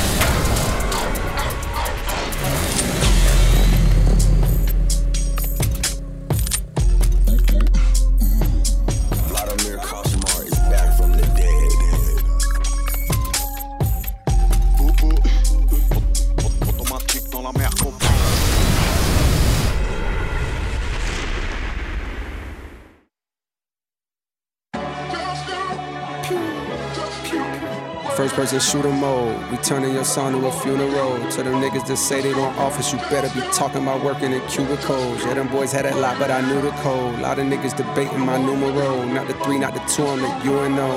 [28.34, 29.50] Person shooter mode.
[29.50, 31.30] We turning your son to a funeral.
[31.30, 34.40] To them niggas that say they want office, you better be talking about working in
[34.48, 35.24] cubicles.
[35.24, 37.20] Yeah, them boys had that lot, but I knew the code.
[37.20, 39.04] Lot of niggas debating my numero.
[39.04, 40.96] Not the three, not the two, I'm the UNO.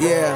[0.00, 0.32] Yeah.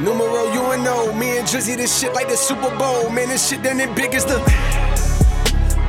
[0.00, 1.12] Numero UNO.
[1.12, 3.10] Me and Drizzy, this shit like the Super Bowl.
[3.10, 4.38] Man, this shit done it big as the.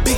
[0.04, 0.18] Big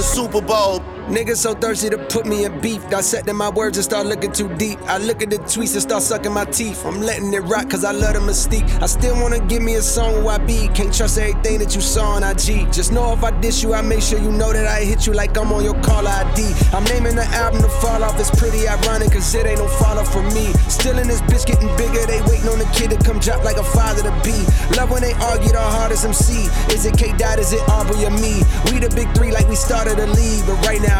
[0.00, 0.99] the Super Bowl.
[1.10, 2.88] Niggas so thirsty to put me in beef.
[2.88, 4.78] Dissecting my words and start looking too deep.
[4.82, 6.86] I look at the tweets and start sucking my teeth.
[6.86, 8.70] I'm letting it rock cause I love the mystique.
[8.80, 10.68] I still wanna give me a song where I be.
[10.68, 12.72] Can't trust everything that you saw on IG.
[12.72, 15.12] Just know if I diss you, I make sure you know that I hit you
[15.12, 16.46] like I'm on your call ID.
[16.72, 18.14] I'm naming the album to fall off.
[18.20, 20.52] It's pretty ironic cause it ain't no fall off for me.
[20.70, 22.06] Still in this bitch getting bigger.
[22.06, 24.38] They waiting on the kid to come drop like a father to be.
[24.78, 26.46] Love when they argue the hardest MC.
[26.72, 27.40] Is it K Dot?
[27.40, 28.46] Is it Aubrey or me?
[28.70, 30.46] We the big three like we started a league.
[30.46, 30.99] But right now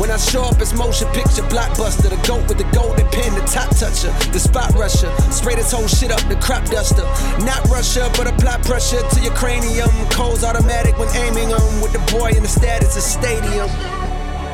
[0.00, 2.08] When I show up, it's motion picture blockbuster.
[2.08, 5.12] The goat with the golden pen, the top toucher, the spot rusher.
[5.30, 7.04] Spray this whole shit up, the crop duster.
[7.44, 9.90] Not Russia, but apply pressure to your cranium.
[10.10, 13.68] Cold's automatic when aiming on with the boy in the status of stadium.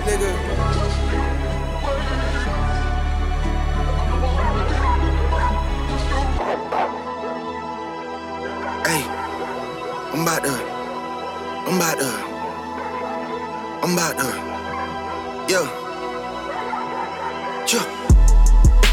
[0.04, 0.56] Nigga.
[10.16, 12.06] I'm about to, I'm about to,
[13.84, 14.55] I'm about to,
[15.48, 15.62] yeah,
[17.70, 17.86] yeah.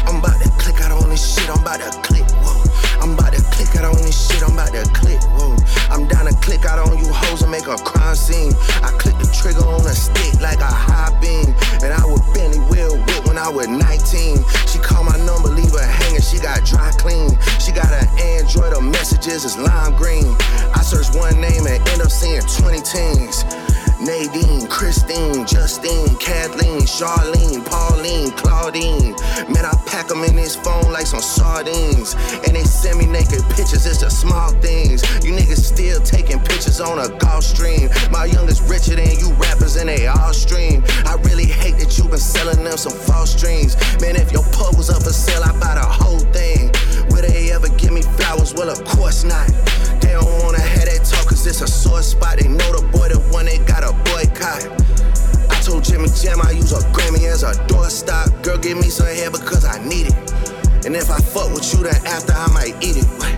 [0.06, 2.62] I'm about to click out on this shit, I'm about to click, whoa.
[3.02, 5.56] I'm about to click out on this shit, I'm about to click, whoa.
[5.90, 8.52] I'm down to click out on you hoes and make a crime scene.
[8.82, 11.54] I click the trigger on a stick like a high beam.
[11.82, 14.42] And I would Benny Will whip when I was 19.
[14.70, 17.34] She called my number, leave her hanging, she got dry clean.
[17.58, 20.34] She got an Android, her messages is lime green.
[20.74, 23.42] I search one name and end up seeing 20 teens.
[24.04, 29.16] Nadine, Christine, Justine, Kathleen, Charlene, Pauline, Claudine.
[29.48, 32.14] Man, I pack them in this phone like some sardines.
[32.44, 35.02] And they send me naked pictures, it's the small things.
[35.24, 37.88] You niggas still taking pictures on a Gulfstream.
[38.12, 40.84] My youngest richer than you rappers, and they all stream.
[41.06, 43.74] I really hate that you been selling them some false dreams.
[44.02, 46.70] Man, if your pub was up for sale, I buy the whole thing.
[47.08, 48.52] Will they ever give me flowers?
[48.52, 49.48] Well, of course not.
[50.00, 50.83] They don't wanna have
[51.46, 52.38] it's a sore spot.
[52.38, 54.64] They know the boy, the one they got a boycott.
[55.50, 58.42] I told Jimmy Jam I use a Grammy as a doorstop.
[58.42, 60.16] Girl, give me some hair because I need it.
[60.86, 63.08] And if I fuck with you, then after I might eat it.
[63.18, 63.32] What?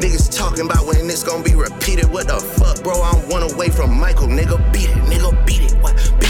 [0.00, 2.10] Niggas talking about when this gon' be repeated.
[2.10, 3.00] What the fuck, bro?
[3.02, 4.28] I'm one away from Michael.
[4.28, 5.02] Nigga, beat it.
[5.08, 5.46] Nigga.
[5.46, 5.74] Beat it.
[5.82, 6.21] What?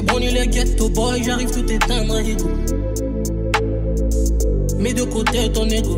[0.00, 2.48] Il est ghetto boy, j'arrive tout éteindre, ego.
[4.78, 5.96] Mets de côté ton ego.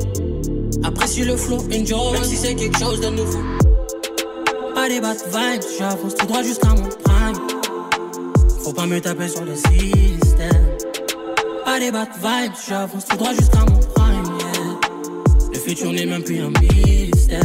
[0.85, 3.41] Apprécie le flow, enjoy, même si c'est quelque chose de nouveau.
[4.75, 7.37] Pas des bad vibes, j'avance tout droit jusqu'à mon prime.
[8.63, 10.67] Faut pas me taper sur le système.
[11.65, 15.51] Pas des bad vibes, j'avance tout droit jusqu'à mon prime, yeah.
[15.53, 17.41] Le futur n'est même plus un mystère.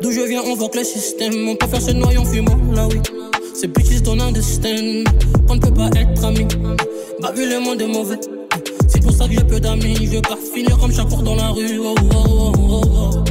[0.00, 1.48] D'où je viens, on voit que le système.
[1.48, 3.00] On peut faire ce noyau fumant, là oui.
[3.60, 5.04] C'est bitches don't understand
[5.46, 6.48] qu'on ne peut pas être amis.
[7.20, 8.18] Bah, vu le monde est mauvais.
[8.88, 9.96] C'est pour ça que j'ai peu d'amis.
[10.00, 11.78] Je veux pas finir comme chaque dans la rue.
[11.78, 13.24] Oh, oh, oh, oh, oh.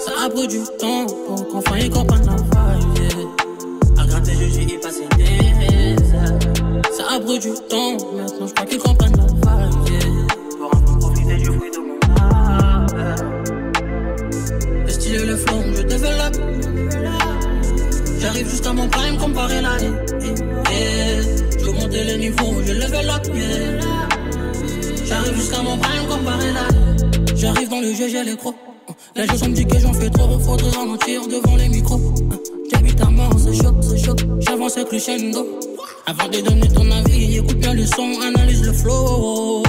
[0.00, 2.36] Ça a pris du temps pour comprendre la
[2.78, 2.96] vibe.
[2.96, 4.02] Yeah.
[4.02, 6.38] À gratter, juger et passer des heures.
[6.90, 7.98] Ça a pris du temps.
[8.16, 9.03] Maintenant, je crois qu'ils comprennent
[27.36, 28.54] J'arrive dans le jeu, j'ai les crocs.
[29.16, 32.00] Gens sont me disent que j'en fais trop, faudrait ralentir devant les micros.
[32.70, 34.16] J'habite à mort, c'est chaud, c'est chaud.
[34.40, 35.46] J'avance avec le crescendo.
[36.06, 39.62] Avant de donner ton avis, écoute bien le son, analyse le flow.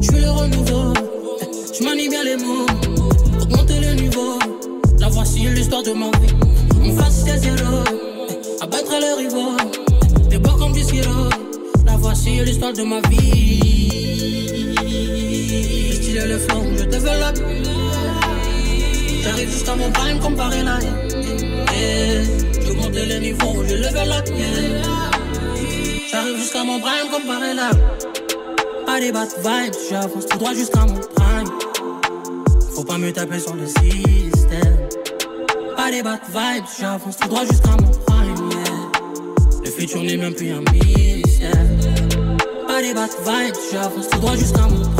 [0.00, 0.92] Je suis le renouveau,
[1.76, 2.66] je manie bien les mots.
[3.40, 4.38] Augmenter le niveau,
[4.98, 6.34] la voici l'histoire de ma vie.
[6.84, 7.84] On fasse ses zéros,
[8.60, 9.56] abattre les rivaux.
[10.30, 11.30] Des bords comme du sirop,
[11.86, 14.71] la voici l'histoire de ma vie.
[16.14, 16.38] Le le.
[19.22, 20.78] J'arrive jusqu'à mon prime comparé là.
[21.72, 24.28] Je monte les niveaux, je level up.
[24.28, 24.82] Yeah.
[26.10, 27.70] J'arrive jusqu'à mon prime comparé là.
[28.86, 31.48] Pas des bad vibes, j'avance tout droit jusqu'à mon prime.
[32.74, 34.76] Faut pas me taper sur le système.
[35.76, 38.50] Pas des bad vibes, j'avance tout droit jusqu'à mon prime.
[39.64, 41.66] Le futur n'est même plus un mystère.
[42.66, 44.91] Pas des bad vibes, j'avance tout droit jusqu'à mon prime.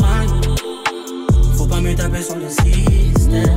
[1.73, 3.49] Pas me taper sur le système.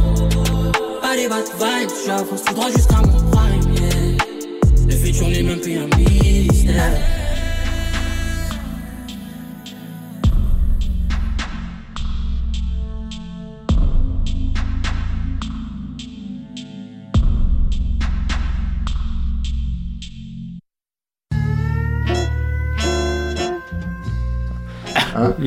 [1.03, 3.75] Pas des bad vibes, j'avance tout droit jusqu'à mon prime.
[3.75, 4.17] Yeah.
[4.89, 6.99] Le futur n'est même plus un mystère.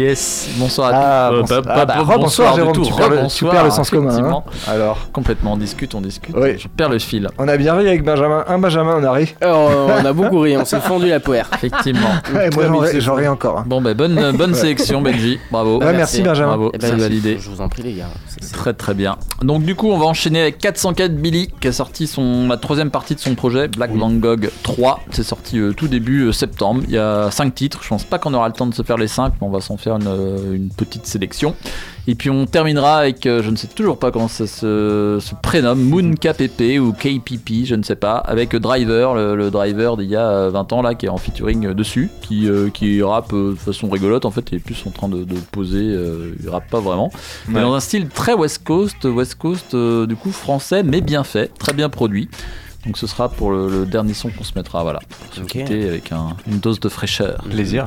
[0.04, 1.40] Yes, bonsoir Ah, à tous.
[1.42, 1.62] bonsoir.
[1.62, 3.64] pas- Ah, pas- bah, bonsoir rebonsoir, du Jérôme, tout, tu perds le- tu rebonsoir, perds
[3.66, 4.44] le sens commun, hein.
[4.66, 6.34] Alors Complètement, on discute, on discute.
[6.38, 6.58] Oui.
[6.58, 7.28] Je perds le fil.
[7.38, 8.46] On a bien ri avec Benjamin.
[8.48, 9.36] Un Benjamin, on a ri.
[9.46, 9.70] Oh,
[10.02, 11.50] on a beaucoup ri, on s'est fendu la poire.
[11.54, 12.00] Effectivement.
[12.34, 13.58] Ouais, moi, j'en ris- encore.
[13.60, 13.64] hein.
[13.68, 15.38] Bon, bah, bonne, bonne sélection, Benji.
[15.52, 15.80] Bravo.
[15.82, 16.48] Ouais, merci, Benjamin.
[16.56, 17.38] Bravo, Eh ben, c'est je- validé.
[17.38, 18.06] Je vous en prie, les gars.
[18.54, 19.18] Très très bien.
[19.42, 22.90] Donc du coup on va enchaîner avec 404 Billy qui a sorti son, la troisième
[22.90, 25.02] partie de son projet Black Van Gogh 3.
[25.12, 26.82] C'est sorti euh, tout début euh, septembre.
[26.88, 27.80] Il y a 5 titres.
[27.84, 29.62] Je pense pas qu'on aura le temps de se faire les 5 mais on va
[29.62, 31.56] s'en faire une, euh, une petite sélection.
[32.08, 35.36] Et puis on terminera avec, euh, je ne sais toujours pas comment ça se, se
[35.44, 40.10] prénomme, Moon KPP ou KPP, je ne sais pas, avec Driver, le, le driver d'il
[40.10, 43.04] y a euh, 20 ans là qui est en featuring euh, dessus, qui, euh, qui
[43.04, 45.84] rappe euh, de façon rigolote en fait, il est plus en train de, de poser,
[45.84, 47.12] euh, il rappe pas vraiment.
[47.48, 51.24] Mais dans un style très West Coast, West Coast euh, du coup français mais bien
[51.24, 52.28] fait, très bien produit.
[52.88, 55.00] Donc ce sera pour le, le dernier son qu'on se mettra, voilà,
[55.36, 55.44] pour
[55.90, 57.44] avec un- une dose de fraîcheur.
[57.50, 57.86] Plaisir.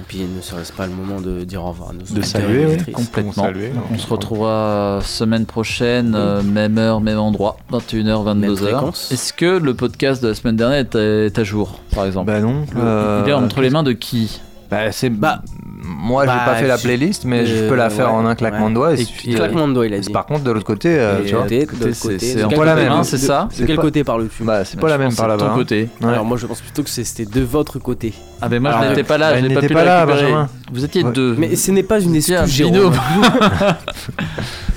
[0.00, 2.66] Et puis, ne serait-ce pas le moment de dire au revoir à nos De saluer,
[2.86, 2.92] oui.
[2.92, 3.32] Complètement.
[3.32, 8.56] saluer, Donc, on se retrouvera semaine prochaine, euh, même heure, même endroit, 21h, 22h.
[8.56, 9.12] fréquence.
[9.12, 12.28] Est-ce que le podcast de la semaine dernière est à, est à jour, par exemple?
[12.32, 12.64] Bah non.
[12.76, 14.40] Euh, Il est entre les mains de qui?
[14.70, 15.10] Bah, c'est.
[15.10, 15.42] Bah,
[15.82, 18.26] moi, j'ai Bah, pas fait la playlist, mais je euh, peux la faire ouais, en
[18.26, 18.94] un claquement de doigts.
[18.94, 20.10] Et, Et claquement de doigts, il a dit.
[20.10, 21.42] Par contre, de l'autre côté, euh, tu vois.
[21.44, 24.42] côté, c'est- côté pas la même, c'est ça De quel côté parles-tu?
[24.44, 25.46] Bah, c'est pas la Je même par là-bas.
[25.48, 25.88] ton côté.
[26.02, 26.06] hein.
[26.06, 26.12] Ouais.
[26.12, 28.12] Alors moi je pense plutôt que c'était de votre côté.
[28.42, 30.34] Ah ben moi je n'étais pas là, je n'ai pas pu la là, récupérer.
[30.72, 31.34] Vous étiez deux.
[31.38, 32.44] Mais ce n'est pas une excuse.
[32.46, 32.94] Jérôme.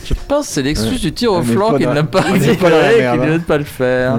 [0.06, 3.10] Je pense que c'est l'excuse du tir au flanc qui dans- n'a pas la récupéré,
[3.14, 4.18] qui ne veut pas le faire.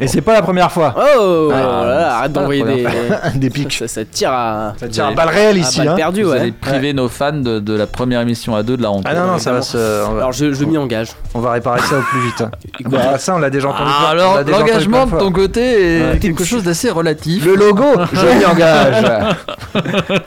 [0.00, 0.94] Et c'est pas la première fois.
[1.18, 2.64] Oh Ah, là là, arrête d'envoyer
[3.34, 3.72] des, pics.
[3.72, 4.74] Ça, ça tire à.
[4.78, 5.78] Ça tire à balles réelles ici.
[5.78, 5.94] balles hein.
[5.96, 6.40] perdues, Vous ouais.
[6.40, 9.10] allez priver nos fans de, de la première émission à deux de la rencontre.
[9.10, 9.76] Ah non, non, ça va se.
[9.76, 11.08] Va, Alors je, je m'y engage.
[11.34, 12.40] on va réparer ça au plus vite.
[12.42, 12.50] hein.
[12.90, 13.90] Bah, ça, on l'a déjà entendu.
[13.90, 15.60] Ah, alors l'engagement de ton côté
[15.98, 16.18] est Ouais.
[16.18, 17.44] quelque chose d'assez relatif.
[17.44, 19.04] Le logo, je m'y engage.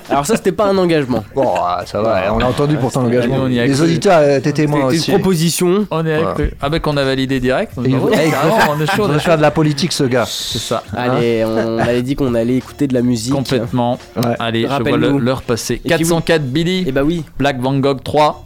[0.09, 1.23] Alors ça c'était pas un engagement.
[1.35, 3.37] Bon, ah, ça va, on a entendu pourtant l'engagement.
[3.43, 5.11] on y a Les auditeurs étaient témoins C'était aussi.
[5.11, 5.87] une proposition.
[5.91, 6.51] On est avec eux.
[6.61, 7.75] Ah ben qu'on a validé direct.
[7.75, 8.31] donc bravo, veut- eh,
[8.69, 10.25] on est chaud, on faire de la politique, ce gars.
[10.27, 10.83] C'est ça.
[10.95, 13.33] Allez, on avait dit qu'on allait écouter de la musique.
[13.33, 13.99] Complètement.
[14.15, 14.35] Ouais.
[14.39, 15.75] Allez, je vois l'heure passer.
[15.77, 18.43] puis 404 Billy, Et bah oui, Black Van Gogh 3.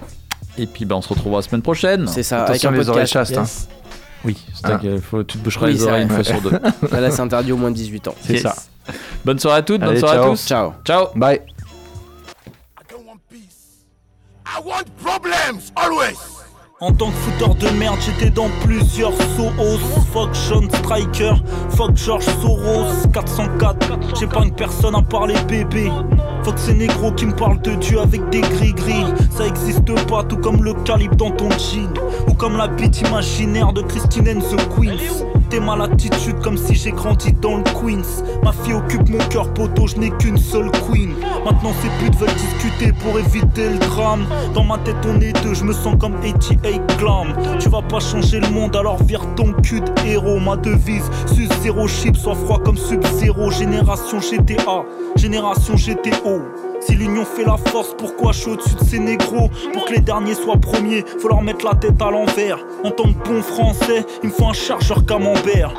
[0.58, 2.08] Et puis ben, on se retrouvera la semaine prochaine.
[2.08, 2.44] c'est ça.
[2.44, 3.34] Attention, avec un les oreilles podcast.
[3.34, 3.38] chastes.
[3.38, 3.42] hein.
[3.42, 3.68] Yes.
[4.26, 4.78] Oui, c'est Ah.
[4.78, 6.52] qu'il faut, tu te boucheras Oui, les oreilles une fois sur deux.
[6.92, 8.16] Là, c'est interdit au moins de 18 ans.
[8.22, 8.42] C'est Yes.
[8.44, 8.56] ça.
[9.26, 10.32] Bonne soirée à toutes, bonne soirée à ciao.
[10.32, 10.46] tous.
[10.46, 10.72] Ciao.
[10.86, 11.06] Ciao.
[11.16, 11.42] Bye.
[13.32, 16.18] I want problems always.
[16.80, 19.52] En tant que fouteur de merde, j'étais dans plusieurs sauts.
[20.12, 21.34] Fuck Sean Striker,
[21.70, 24.00] fuck George Soros, 404.
[24.20, 25.90] J'ai pas une personne à parler bébé.
[26.44, 29.06] Fuck ces négros qui me parlent de Dieu avec des gris-gris.
[29.32, 31.94] Ça existe pas, tout comme le calibre dans ton jean.
[32.28, 35.24] Ou comme la bite imaginaire de Christine and the Queens.
[35.60, 38.24] Ma latitude comme si j'ai grandi dans le Queens.
[38.44, 41.14] Ma fille occupe mon cœur, poteau, je n'ai qu'une seule queen.
[41.46, 44.26] Maintenant ces putes veulent discuter pour éviter le drame.
[44.56, 47.34] Dans ma tête on est deux, je me sens comme 88 Glam.
[47.60, 50.40] Tu vas pas changer le monde, alors vire ton cul de héros.
[50.40, 53.52] Ma devise, sus zéro chip, sois froid comme Sub-Zero.
[53.52, 54.84] Génération GTA,
[55.16, 56.73] génération GTO.
[56.86, 60.02] Si l'union fait la force, pourquoi je suis au-dessus de ces négros Pour que les
[60.02, 62.60] derniers soient premiers, faut leur mettre la tête à l'envers.
[62.84, 65.74] En tant que bon français, il me faut un chargeur camembert.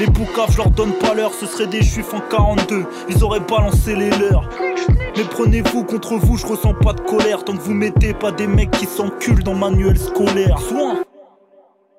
[0.00, 3.40] Les boucaves, je leur donne pas l'heure, ce seraient des juifs en 42, ils auraient
[3.40, 4.48] balancé les leurs.
[5.16, 8.46] Mais prenez-vous contre vous, je ressens pas de colère tant que vous mettez pas des
[8.46, 10.58] mecs qui s'enculent dans manuel scolaire.
[10.58, 11.04] Soin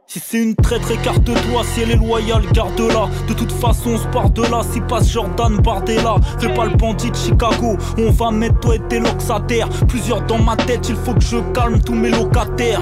[0.08, 1.64] si c'est une traître, écarte-toi.
[1.74, 3.10] Si elle est loyale, garde-la.
[3.28, 4.62] De toute façon, on se part de là.
[4.72, 7.78] Si passe Jordan Bardella, fais pas le bandit de Chicago.
[7.98, 9.02] On va mettre toi et tes
[9.48, 12.82] terre Plusieurs dans ma tête, il faut que je calme tous mes locataires.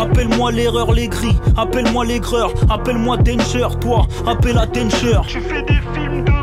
[0.00, 1.36] Appelle-moi l'erreur, les gris.
[1.56, 2.52] Appelle-moi l'aigreur.
[2.70, 4.06] Appelle-moi Danger, toi.
[4.26, 5.20] Appelle à Danger.
[5.26, 6.39] Tu fais des films de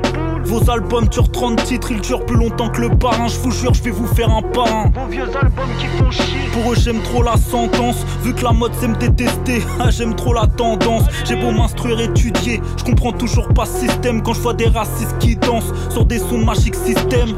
[0.47, 3.27] vos albums durent 30 titres, ils durent plus longtemps que le parrain.
[3.27, 4.91] Je vous jure, je vais vous faire un parrain.
[4.95, 6.47] Vos vieux albums qui font chier.
[6.53, 8.05] Pour eux, j'aime trop la sentence.
[8.23, 11.03] Vu que la mode c'est me détester, ah, j'aime trop la tendance.
[11.25, 12.61] J'ai beau m'instruire, étudier.
[12.77, 16.19] Je comprends toujours pas ce système quand je vois des racistes qui dansent sur des
[16.19, 17.35] sons magiques système.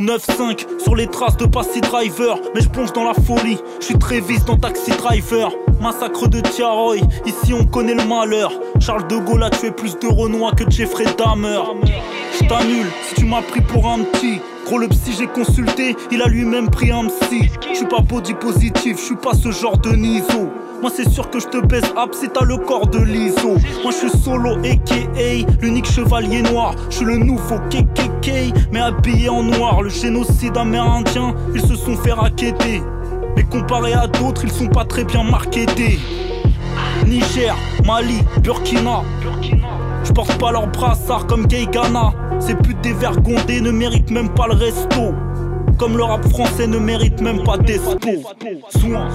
[0.00, 3.58] 9-5 sur les traces de Passy Driver, mais je plonge dans la folie.
[3.80, 5.50] Je suis très vite dans Taxi Driver.
[5.80, 8.52] Massacre de Tiaroy, ici on connaît le malheur.
[8.78, 11.60] Charles de Gaulle a tué plus de Renois que Jeffrey Dahmer.
[12.46, 14.40] Je t'annule si tu m'as pris pour un petit.
[14.66, 17.50] Gros le psy j'ai consulté, il a lui-même pris un psy.
[17.68, 20.48] Je suis pas body positif, je suis pas ce genre de niso.
[20.80, 23.56] Moi c'est sûr que je te baisse up si t'as le corps de l'ISO.
[23.82, 26.76] Moi je suis solo aka l'unique chevalier noir.
[26.88, 29.82] Je suis le nouveau KKK mais habillé en noir.
[29.82, 32.80] Le génocide amérindien, ils se sont fait raqueter.
[33.34, 35.98] Mais comparé à d'autres, ils sont pas très bien marketés.
[37.08, 39.02] Niger, Mali, Burkina.
[40.04, 42.12] Je porte pas leur brassard comme Gay Ghana.
[42.40, 45.14] Ces putes dévergondées ne méritent même pas le resto.
[45.78, 48.10] Comme le rap français ne mérite même pas d'espo.
[48.70, 49.08] Soin.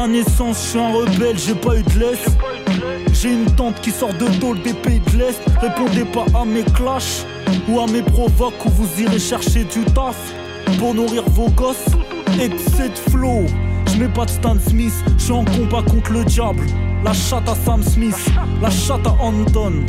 [0.00, 2.24] Ma naissance, je suis un rebelle, j'ai pas eu de laisse.
[3.12, 5.42] J'ai une tante qui sort de tôle des pays de l'Est.
[5.60, 7.26] Répondez pas à mes clashs
[7.68, 10.16] ou à mes provoques où vous irez chercher du taf
[10.78, 11.90] pour nourrir vos gosses.
[12.40, 13.44] Excès de flow,
[13.92, 16.64] je mets pas de Stan Smith, je suis en combat contre le diable.
[17.04, 18.26] La chatte à Sam Smith,
[18.62, 19.84] la chatte à Anton.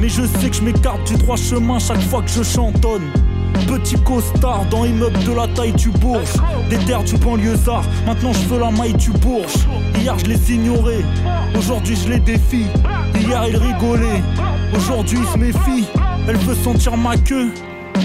[0.00, 3.10] Mais je sais que je m'écarte du droit chemin chaque fois que je chantonne.
[3.66, 6.32] Petit costard dans immeuble de la taille du Bourge.
[6.70, 9.66] Des terres du banlieusard, maintenant je veux la maille du Bourge.
[10.00, 11.04] Hier je les ignorais,
[11.56, 12.66] aujourd'hui je les défie.
[13.14, 14.22] Hier il rigolait,
[14.74, 15.86] aujourd'hui il se méfie.
[16.26, 17.50] Elle veut sentir ma queue,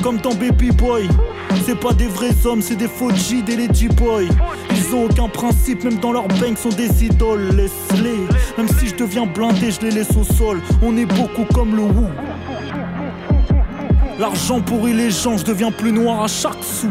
[0.02, 1.08] comme dans Baby Boy.
[1.66, 4.24] C'est pas des vrais hommes, c'est des faux G, des lady boys.
[4.72, 7.56] Ils ont aucun principe, même dans leur bank sont des idoles.
[7.56, 8.28] Laisse-les,
[8.58, 10.62] même si je deviens blindé, je les laisse au sol.
[10.82, 12.06] On est beaucoup comme le Wu.
[14.24, 16.90] L'argent pourrit les gens, je deviens plus noir à chaque sou.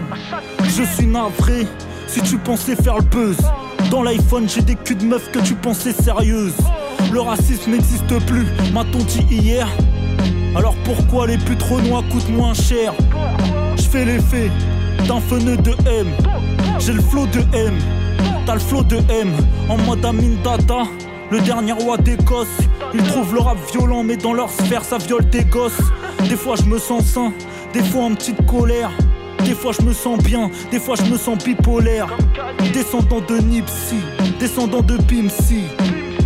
[0.65, 1.67] Je suis navré,
[2.07, 3.39] si tu pensais faire le buzz.
[3.91, 6.59] Dans l'iPhone, j'ai des culs de meufs que tu pensais sérieuses.
[7.11, 9.67] Le racisme n'existe plus, m'a-t-on dit hier?
[10.55, 12.93] Alors pourquoi les putes renois coûtent moins cher?
[13.79, 14.51] Je fais l'effet
[15.09, 16.09] d'un feneux de M.
[16.81, 17.73] J'ai le flow de M.
[18.45, 19.33] T'as le flow de M.
[19.71, 20.83] En mode Amin Dada,
[21.31, 22.59] le dernier roi d'Écosse.
[22.95, 25.81] Ils trouvent le rap violent, mais dans leur sphère, ça viole des gosses.
[26.29, 27.33] Des fois, je me sens sain,
[27.73, 28.91] des fois en petite colère.
[29.45, 32.17] Des fois je me sens bien, des fois je me sens bipolaire.
[32.73, 33.97] Descendant de Nipsey,
[34.39, 35.65] descendant de Pimsy,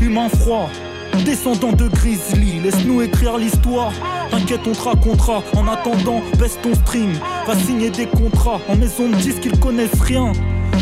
[0.03, 0.69] humain froid,
[1.25, 2.61] descendant de Grizzly.
[2.61, 3.93] Laisse-nous écrire l'histoire.
[4.31, 5.43] T'inquiète, on te racontera.
[5.57, 7.13] En attendant, baisse ton stream.
[7.47, 8.61] Va signer des contrats.
[8.69, 10.33] En maison de disques, ils connaissent rien.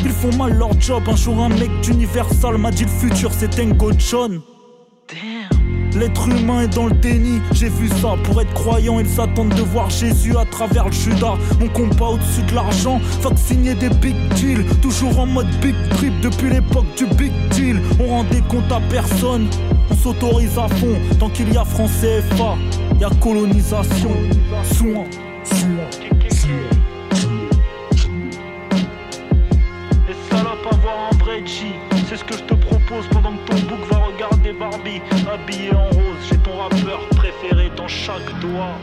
[0.05, 1.05] Ils font mal leur job.
[1.07, 4.41] Un jour, un mec d'Universal m'a dit le futur, c'est Tango John.
[5.97, 8.17] L'être humain est dans le déni, j'ai vu ça.
[8.25, 11.37] Pour être croyant, ils s'attendent de voir Jésus à travers le Judas.
[11.61, 14.65] Mon compas au-dessus de l'argent, fuck signer des big deals.
[14.83, 17.81] Toujours en mode big trip depuis l'époque du big deal.
[18.01, 19.47] On rendait compte à personne,
[19.89, 20.97] on s'autorise à fond.
[21.21, 22.57] Tant qu'il y a franc CFA,
[23.01, 24.11] y a colonisation.
[24.65, 25.05] Soin,
[30.09, 31.74] Les salopes avoir un vrai G,
[32.15, 35.01] c'est ce que je te propose pendant que ton bouc va regarder Barbie
[35.33, 36.29] habillé en rose.
[36.29, 38.79] J'ai ton rappeur préféré dans chaque doigt.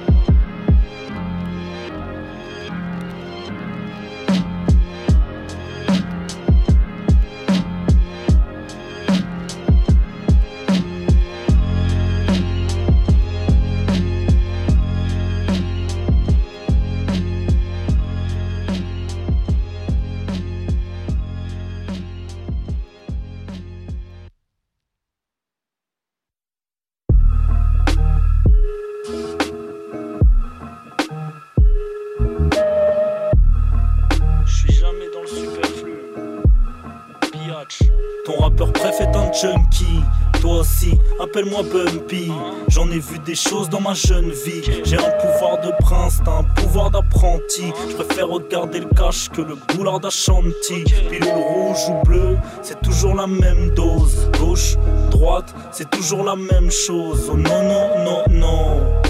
[41.32, 42.29] Appelle-moi Bumpy.
[42.67, 44.61] J'en ai vu des choses dans ma jeune vie.
[44.84, 47.71] J'ai un pouvoir de prince, t'as un pouvoir d'apprenti.
[47.89, 50.84] Je préfère regarder le cash que le boulard d'Ashanti.
[51.09, 54.29] Pilule rouge ou bleu, c'est toujours la même dose.
[54.39, 54.75] Gauche,
[55.09, 57.29] droite, c'est toujours la même chose.
[57.32, 59.01] Oh non, non, non, non.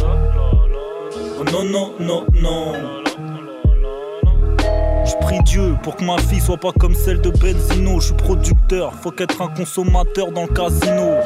[1.39, 2.73] Oh non, non, non, non.
[5.05, 7.99] Je prie Dieu pour que ma fille soit pas comme celle de Benzino.
[7.99, 11.17] Je suis producteur, faut qu'être un consommateur dans le casino.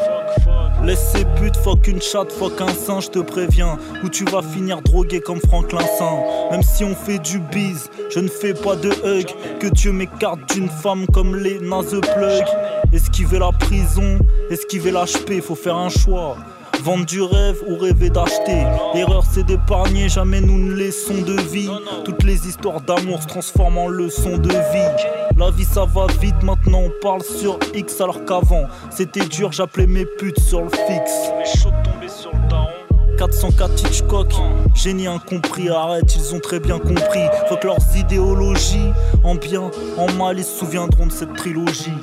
[0.84, 3.78] Laisse ces putes, fuck une chatte, fuck un sein, je te préviens.
[4.04, 6.20] Ou tu vas finir drogué comme Franklin Saint.
[6.52, 9.28] Même si on fait du bise, je ne fais pas de hug.
[9.60, 12.46] Que Dieu m'écarte d'une femme comme les naze plug.
[12.94, 14.20] Esquiver la prison,
[14.50, 16.38] esquiver l'HP, faut faire un choix.
[16.86, 18.64] Vendre du rêve ou rêver d'acheter.
[18.94, 21.68] L'erreur c'est d'épargner, jamais nous ne laissons de vie.
[22.04, 25.36] Toutes les histoires d'amour se transforment en leçons de vie.
[25.36, 29.88] La vie ça va vite, maintenant on parle sur X alors qu'avant c'était dur, j'appelais
[29.88, 31.58] mes putes sur le fixe.
[31.60, 32.70] chaud de tomber sur le daron.
[33.18, 34.34] 404 Hitchcock,
[34.76, 37.24] génie incompris, arrête, ils ont très bien compris.
[37.50, 38.92] Faut que leurs idéologies,
[39.24, 41.94] en bien, en mal, ils se souviendront de cette trilogie.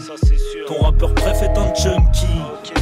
[0.72, 2.26] Ton rappeur préf est un junkie,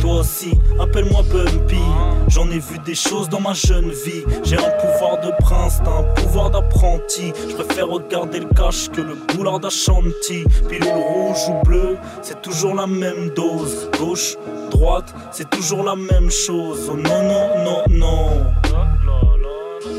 [0.01, 1.83] toi aussi, appelle-moi Bumpy.
[2.29, 4.23] J'en ai vu des choses dans ma jeune vie.
[4.45, 7.33] J'ai un pouvoir de prince, t'as un pouvoir d'apprenti.
[7.49, 10.45] Je préfère regarder le cash que le boulard d'Ashanti.
[10.69, 13.91] Pilule rouge ou bleu, c'est toujours la même dose.
[13.99, 14.37] Gauche,
[14.71, 16.89] droite, c'est toujours la même chose.
[16.93, 18.29] Oh non, non, non, non.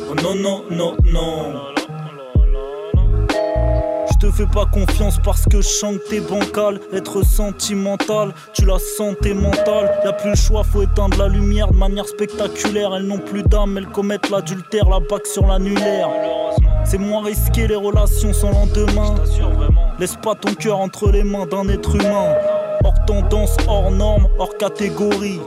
[0.09, 1.80] Oh non, non, non, non.
[4.21, 6.79] Te fais pas confiance parce que je sens que t'es bancal.
[6.93, 9.91] Être sentimental, tu la santé mentale.
[10.05, 12.95] Y a plus le choix, faut éteindre la lumière de manière spectaculaire.
[12.95, 16.07] Elles n'ont plus d'âme, elles commettent l'adultère, la bague sur l'annulaire.
[16.83, 19.15] C'est moins risqué les relations sans lendemain.
[19.97, 22.35] Laisse pas ton cœur entre les mains d'un être humain.
[22.83, 25.39] Hors tendance, hors norme, hors catégorie.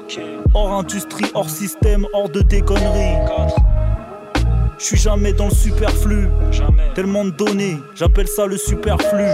[0.53, 3.19] Hors industrie, hors système, hors de tes conneries.
[4.79, 6.29] Je suis jamais dans le superflu.
[6.95, 9.25] Tellement de données, j'appelle ça le superflu.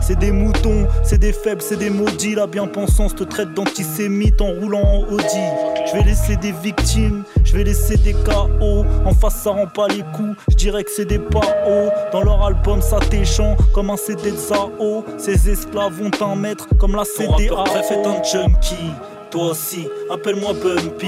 [0.00, 2.34] c'est des moutons, c'est des faibles, c'est des maudits.
[2.34, 5.46] La bien-pensance te traite d'antisémite en roulant en Audi.
[5.86, 8.84] Je vais laisser des victimes, je vais laisser des KO.
[9.04, 11.90] En face, ça rend pas les coups, je dirais que c'est des hauts.
[12.12, 15.04] Dans leur album, ça t'échant comme un CD de Zao.
[15.18, 17.54] Ces esclaves vont t'en mettre comme la CDA.
[17.54, 18.92] Bref, est un junkie.
[19.30, 21.06] Toi aussi, appelle-moi Bumpy.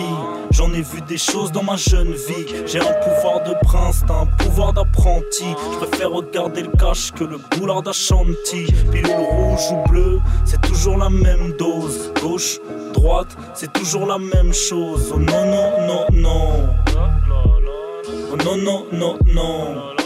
[0.53, 2.47] J'en ai vu des choses dans ma jeune vie.
[2.67, 5.47] J'ai un pouvoir de prince, t'as un pouvoir d'apprenti.
[5.73, 8.67] Je préfère regarder le cash que le boulard d'Ashanti.
[8.93, 12.13] Pilule rouge ou bleu, c'est toujours la même dose.
[12.23, 12.61] Gauche,
[12.93, 15.13] droite, c'est toujours la même chose.
[15.13, 16.69] Oh non, non, non, non.
[18.33, 20.02] Oh non, non, non, non.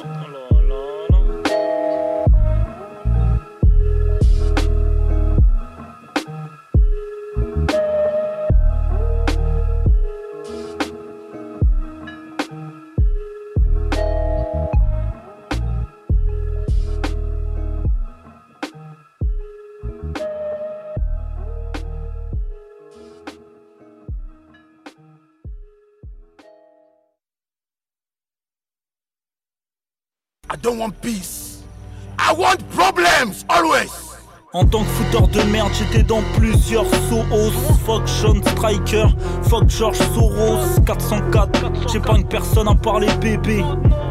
[30.66, 31.62] Don't want peace.
[32.18, 33.88] I want problems, always.
[34.52, 37.24] En tant que fouteur de merde, j'étais dans plusieurs sauts.
[37.86, 39.06] Fuck Sean Striker,
[39.42, 41.70] fuck George Soros, 404.
[41.92, 43.06] J'ai pas une personne à parler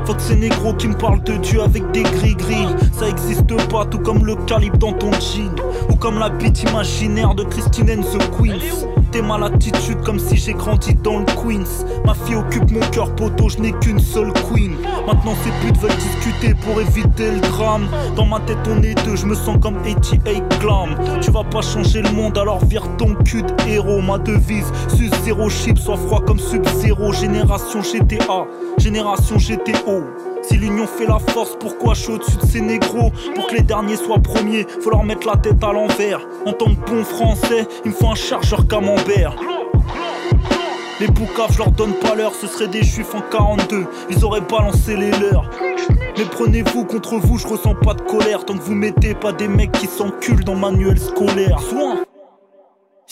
[0.05, 0.11] bébé.
[0.11, 2.67] Fuck ces négros qui me parlent de Dieu avec des gris-gris.
[2.93, 5.55] Ça existe pas, tout comme le calibre dans ton jean.
[5.89, 8.87] Ou comme la bite imaginaire de Christine and the Queens.
[9.11, 11.85] T'es ma latitude comme si j'ai grandi dans le Queens.
[12.05, 14.75] Ma fille occupe mon cœur, poteau, je n'ai qu'une seule queen.
[15.07, 17.87] Maintenant ces putes veulent discuter pour éviter le drame.
[18.15, 20.95] Dans ma tête on est deux, je me sens comme 88 Glam.
[21.21, 24.01] Tu vas pas changer le monde, alors vire ton cul de héros.
[24.01, 27.13] Ma devise, sus zéro chip, soit froid comme sub-zéro.
[27.13, 28.45] Génération GTA,
[28.77, 29.94] génération GTO.
[30.41, 33.11] Si l'union fait la force, pourquoi je suis au-dessus de ces négros?
[33.33, 36.21] Pour que les derniers soient premiers, faut leur mettre la tête à l'envers.
[36.45, 39.35] En tant que bon français, il me faut un chargeur camembert.
[40.99, 44.39] Les boucaves, je leur donne pas l'heure, ce seraient des juifs en 42, ils auraient
[44.39, 45.49] balancé les leurs.
[46.17, 49.49] Mais prenez-vous contre vous, je ressens pas de colère tant que vous mettez pas des
[49.49, 51.59] mecs qui s'enculent dans manuel scolaire.
[51.59, 52.04] Soin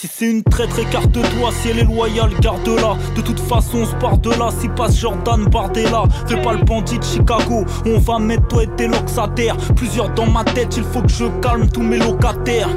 [0.03, 1.51] si c'est une traître, écarte-toi.
[1.61, 2.97] Si elle est loyale, garde-la.
[3.15, 4.49] De toute façon, on se part de là.
[4.59, 7.63] Si passe Jordan Bardella, fais pas le bandit de Chicago.
[7.85, 8.99] On va mettre toi et tes locks.
[9.77, 12.67] Plusieurs dans ma tête, il faut que je calme tous mes locataires.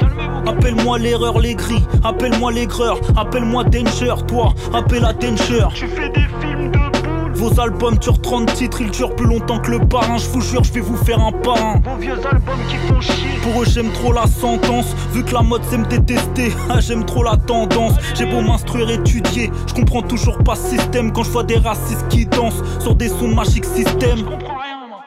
[0.45, 1.83] Appelle-moi l'erreur, les gris.
[2.01, 2.97] Appelle-moi l'aigreur.
[3.17, 4.53] Appelle-moi Danger, toi.
[4.73, 5.67] Appelle à Danger.
[5.73, 6.96] Tu fais des films de
[7.37, 10.17] vos albums durent 30 titres, ils durent plus longtemps que le parrain.
[10.17, 11.79] Je vous jure, je vais vous faire un parrain.
[11.83, 13.39] Vos vieux albums qui font chier.
[13.43, 14.95] Pour eux, j'aime trop la sentence.
[15.13, 17.93] Vu que la mode c'est me détester, ah, j'aime trop la tendance.
[18.15, 19.51] J'ai beau m'instruire, étudier.
[19.67, 23.09] Je comprends toujours pas ce système quand je vois des racistes qui dansent sur des
[23.09, 24.25] sons magiques système.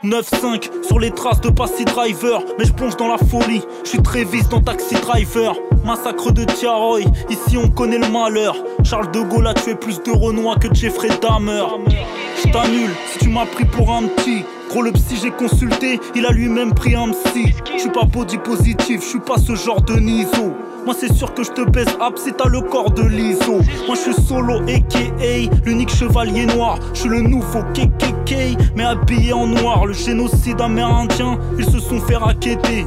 [0.05, 3.61] 9-5 sur les traces de Passy Driver, mais je plonge dans la folie.
[3.85, 5.55] Je suis très vite dans Taxi Driver.
[5.85, 8.57] Massacre de Tiaroy, ici on connaît le malheur.
[8.83, 11.65] Charles de Gaulle a tué plus de Renois que Jeffrey Dahmer.
[12.43, 14.45] Je t'annule si tu m'as pris pour un petit.
[14.71, 17.55] Gros le psy j'ai consulté, il a lui-même pris un psy.
[17.75, 20.55] Je suis pas body positif, je suis pas ce genre de niso.
[20.87, 23.61] Moi c'est sûr que je te baisse up si t'as le corps de l'ISO.
[23.87, 26.79] Moi je suis solo aka l'unique chevalier noir.
[26.95, 29.85] Je suis le nouveau KKK mais habillé en noir.
[29.87, 32.87] Le génocide amérindien, ils se sont fait raqueter.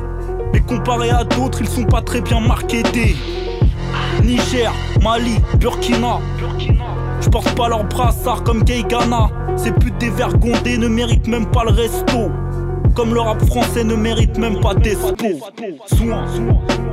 [0.52, 3.16] Mais comparé à d'autres, ils sont pas très bien marketés.
[4.24, 4.72] Niger,
[5.04, 6.20] Mali, Burkina.
[6.40, 7.03] Je
[7.34, 9.28] porte pas leur brassard comme Gay Ghana.
[9.56, 12.30] Ces putes dévergondées ne méritent même pas le resto.
[12.94, 15.26] Comme le rap français ne mérite même pas d'espo.
[15.88, 16.93] Soin, soin.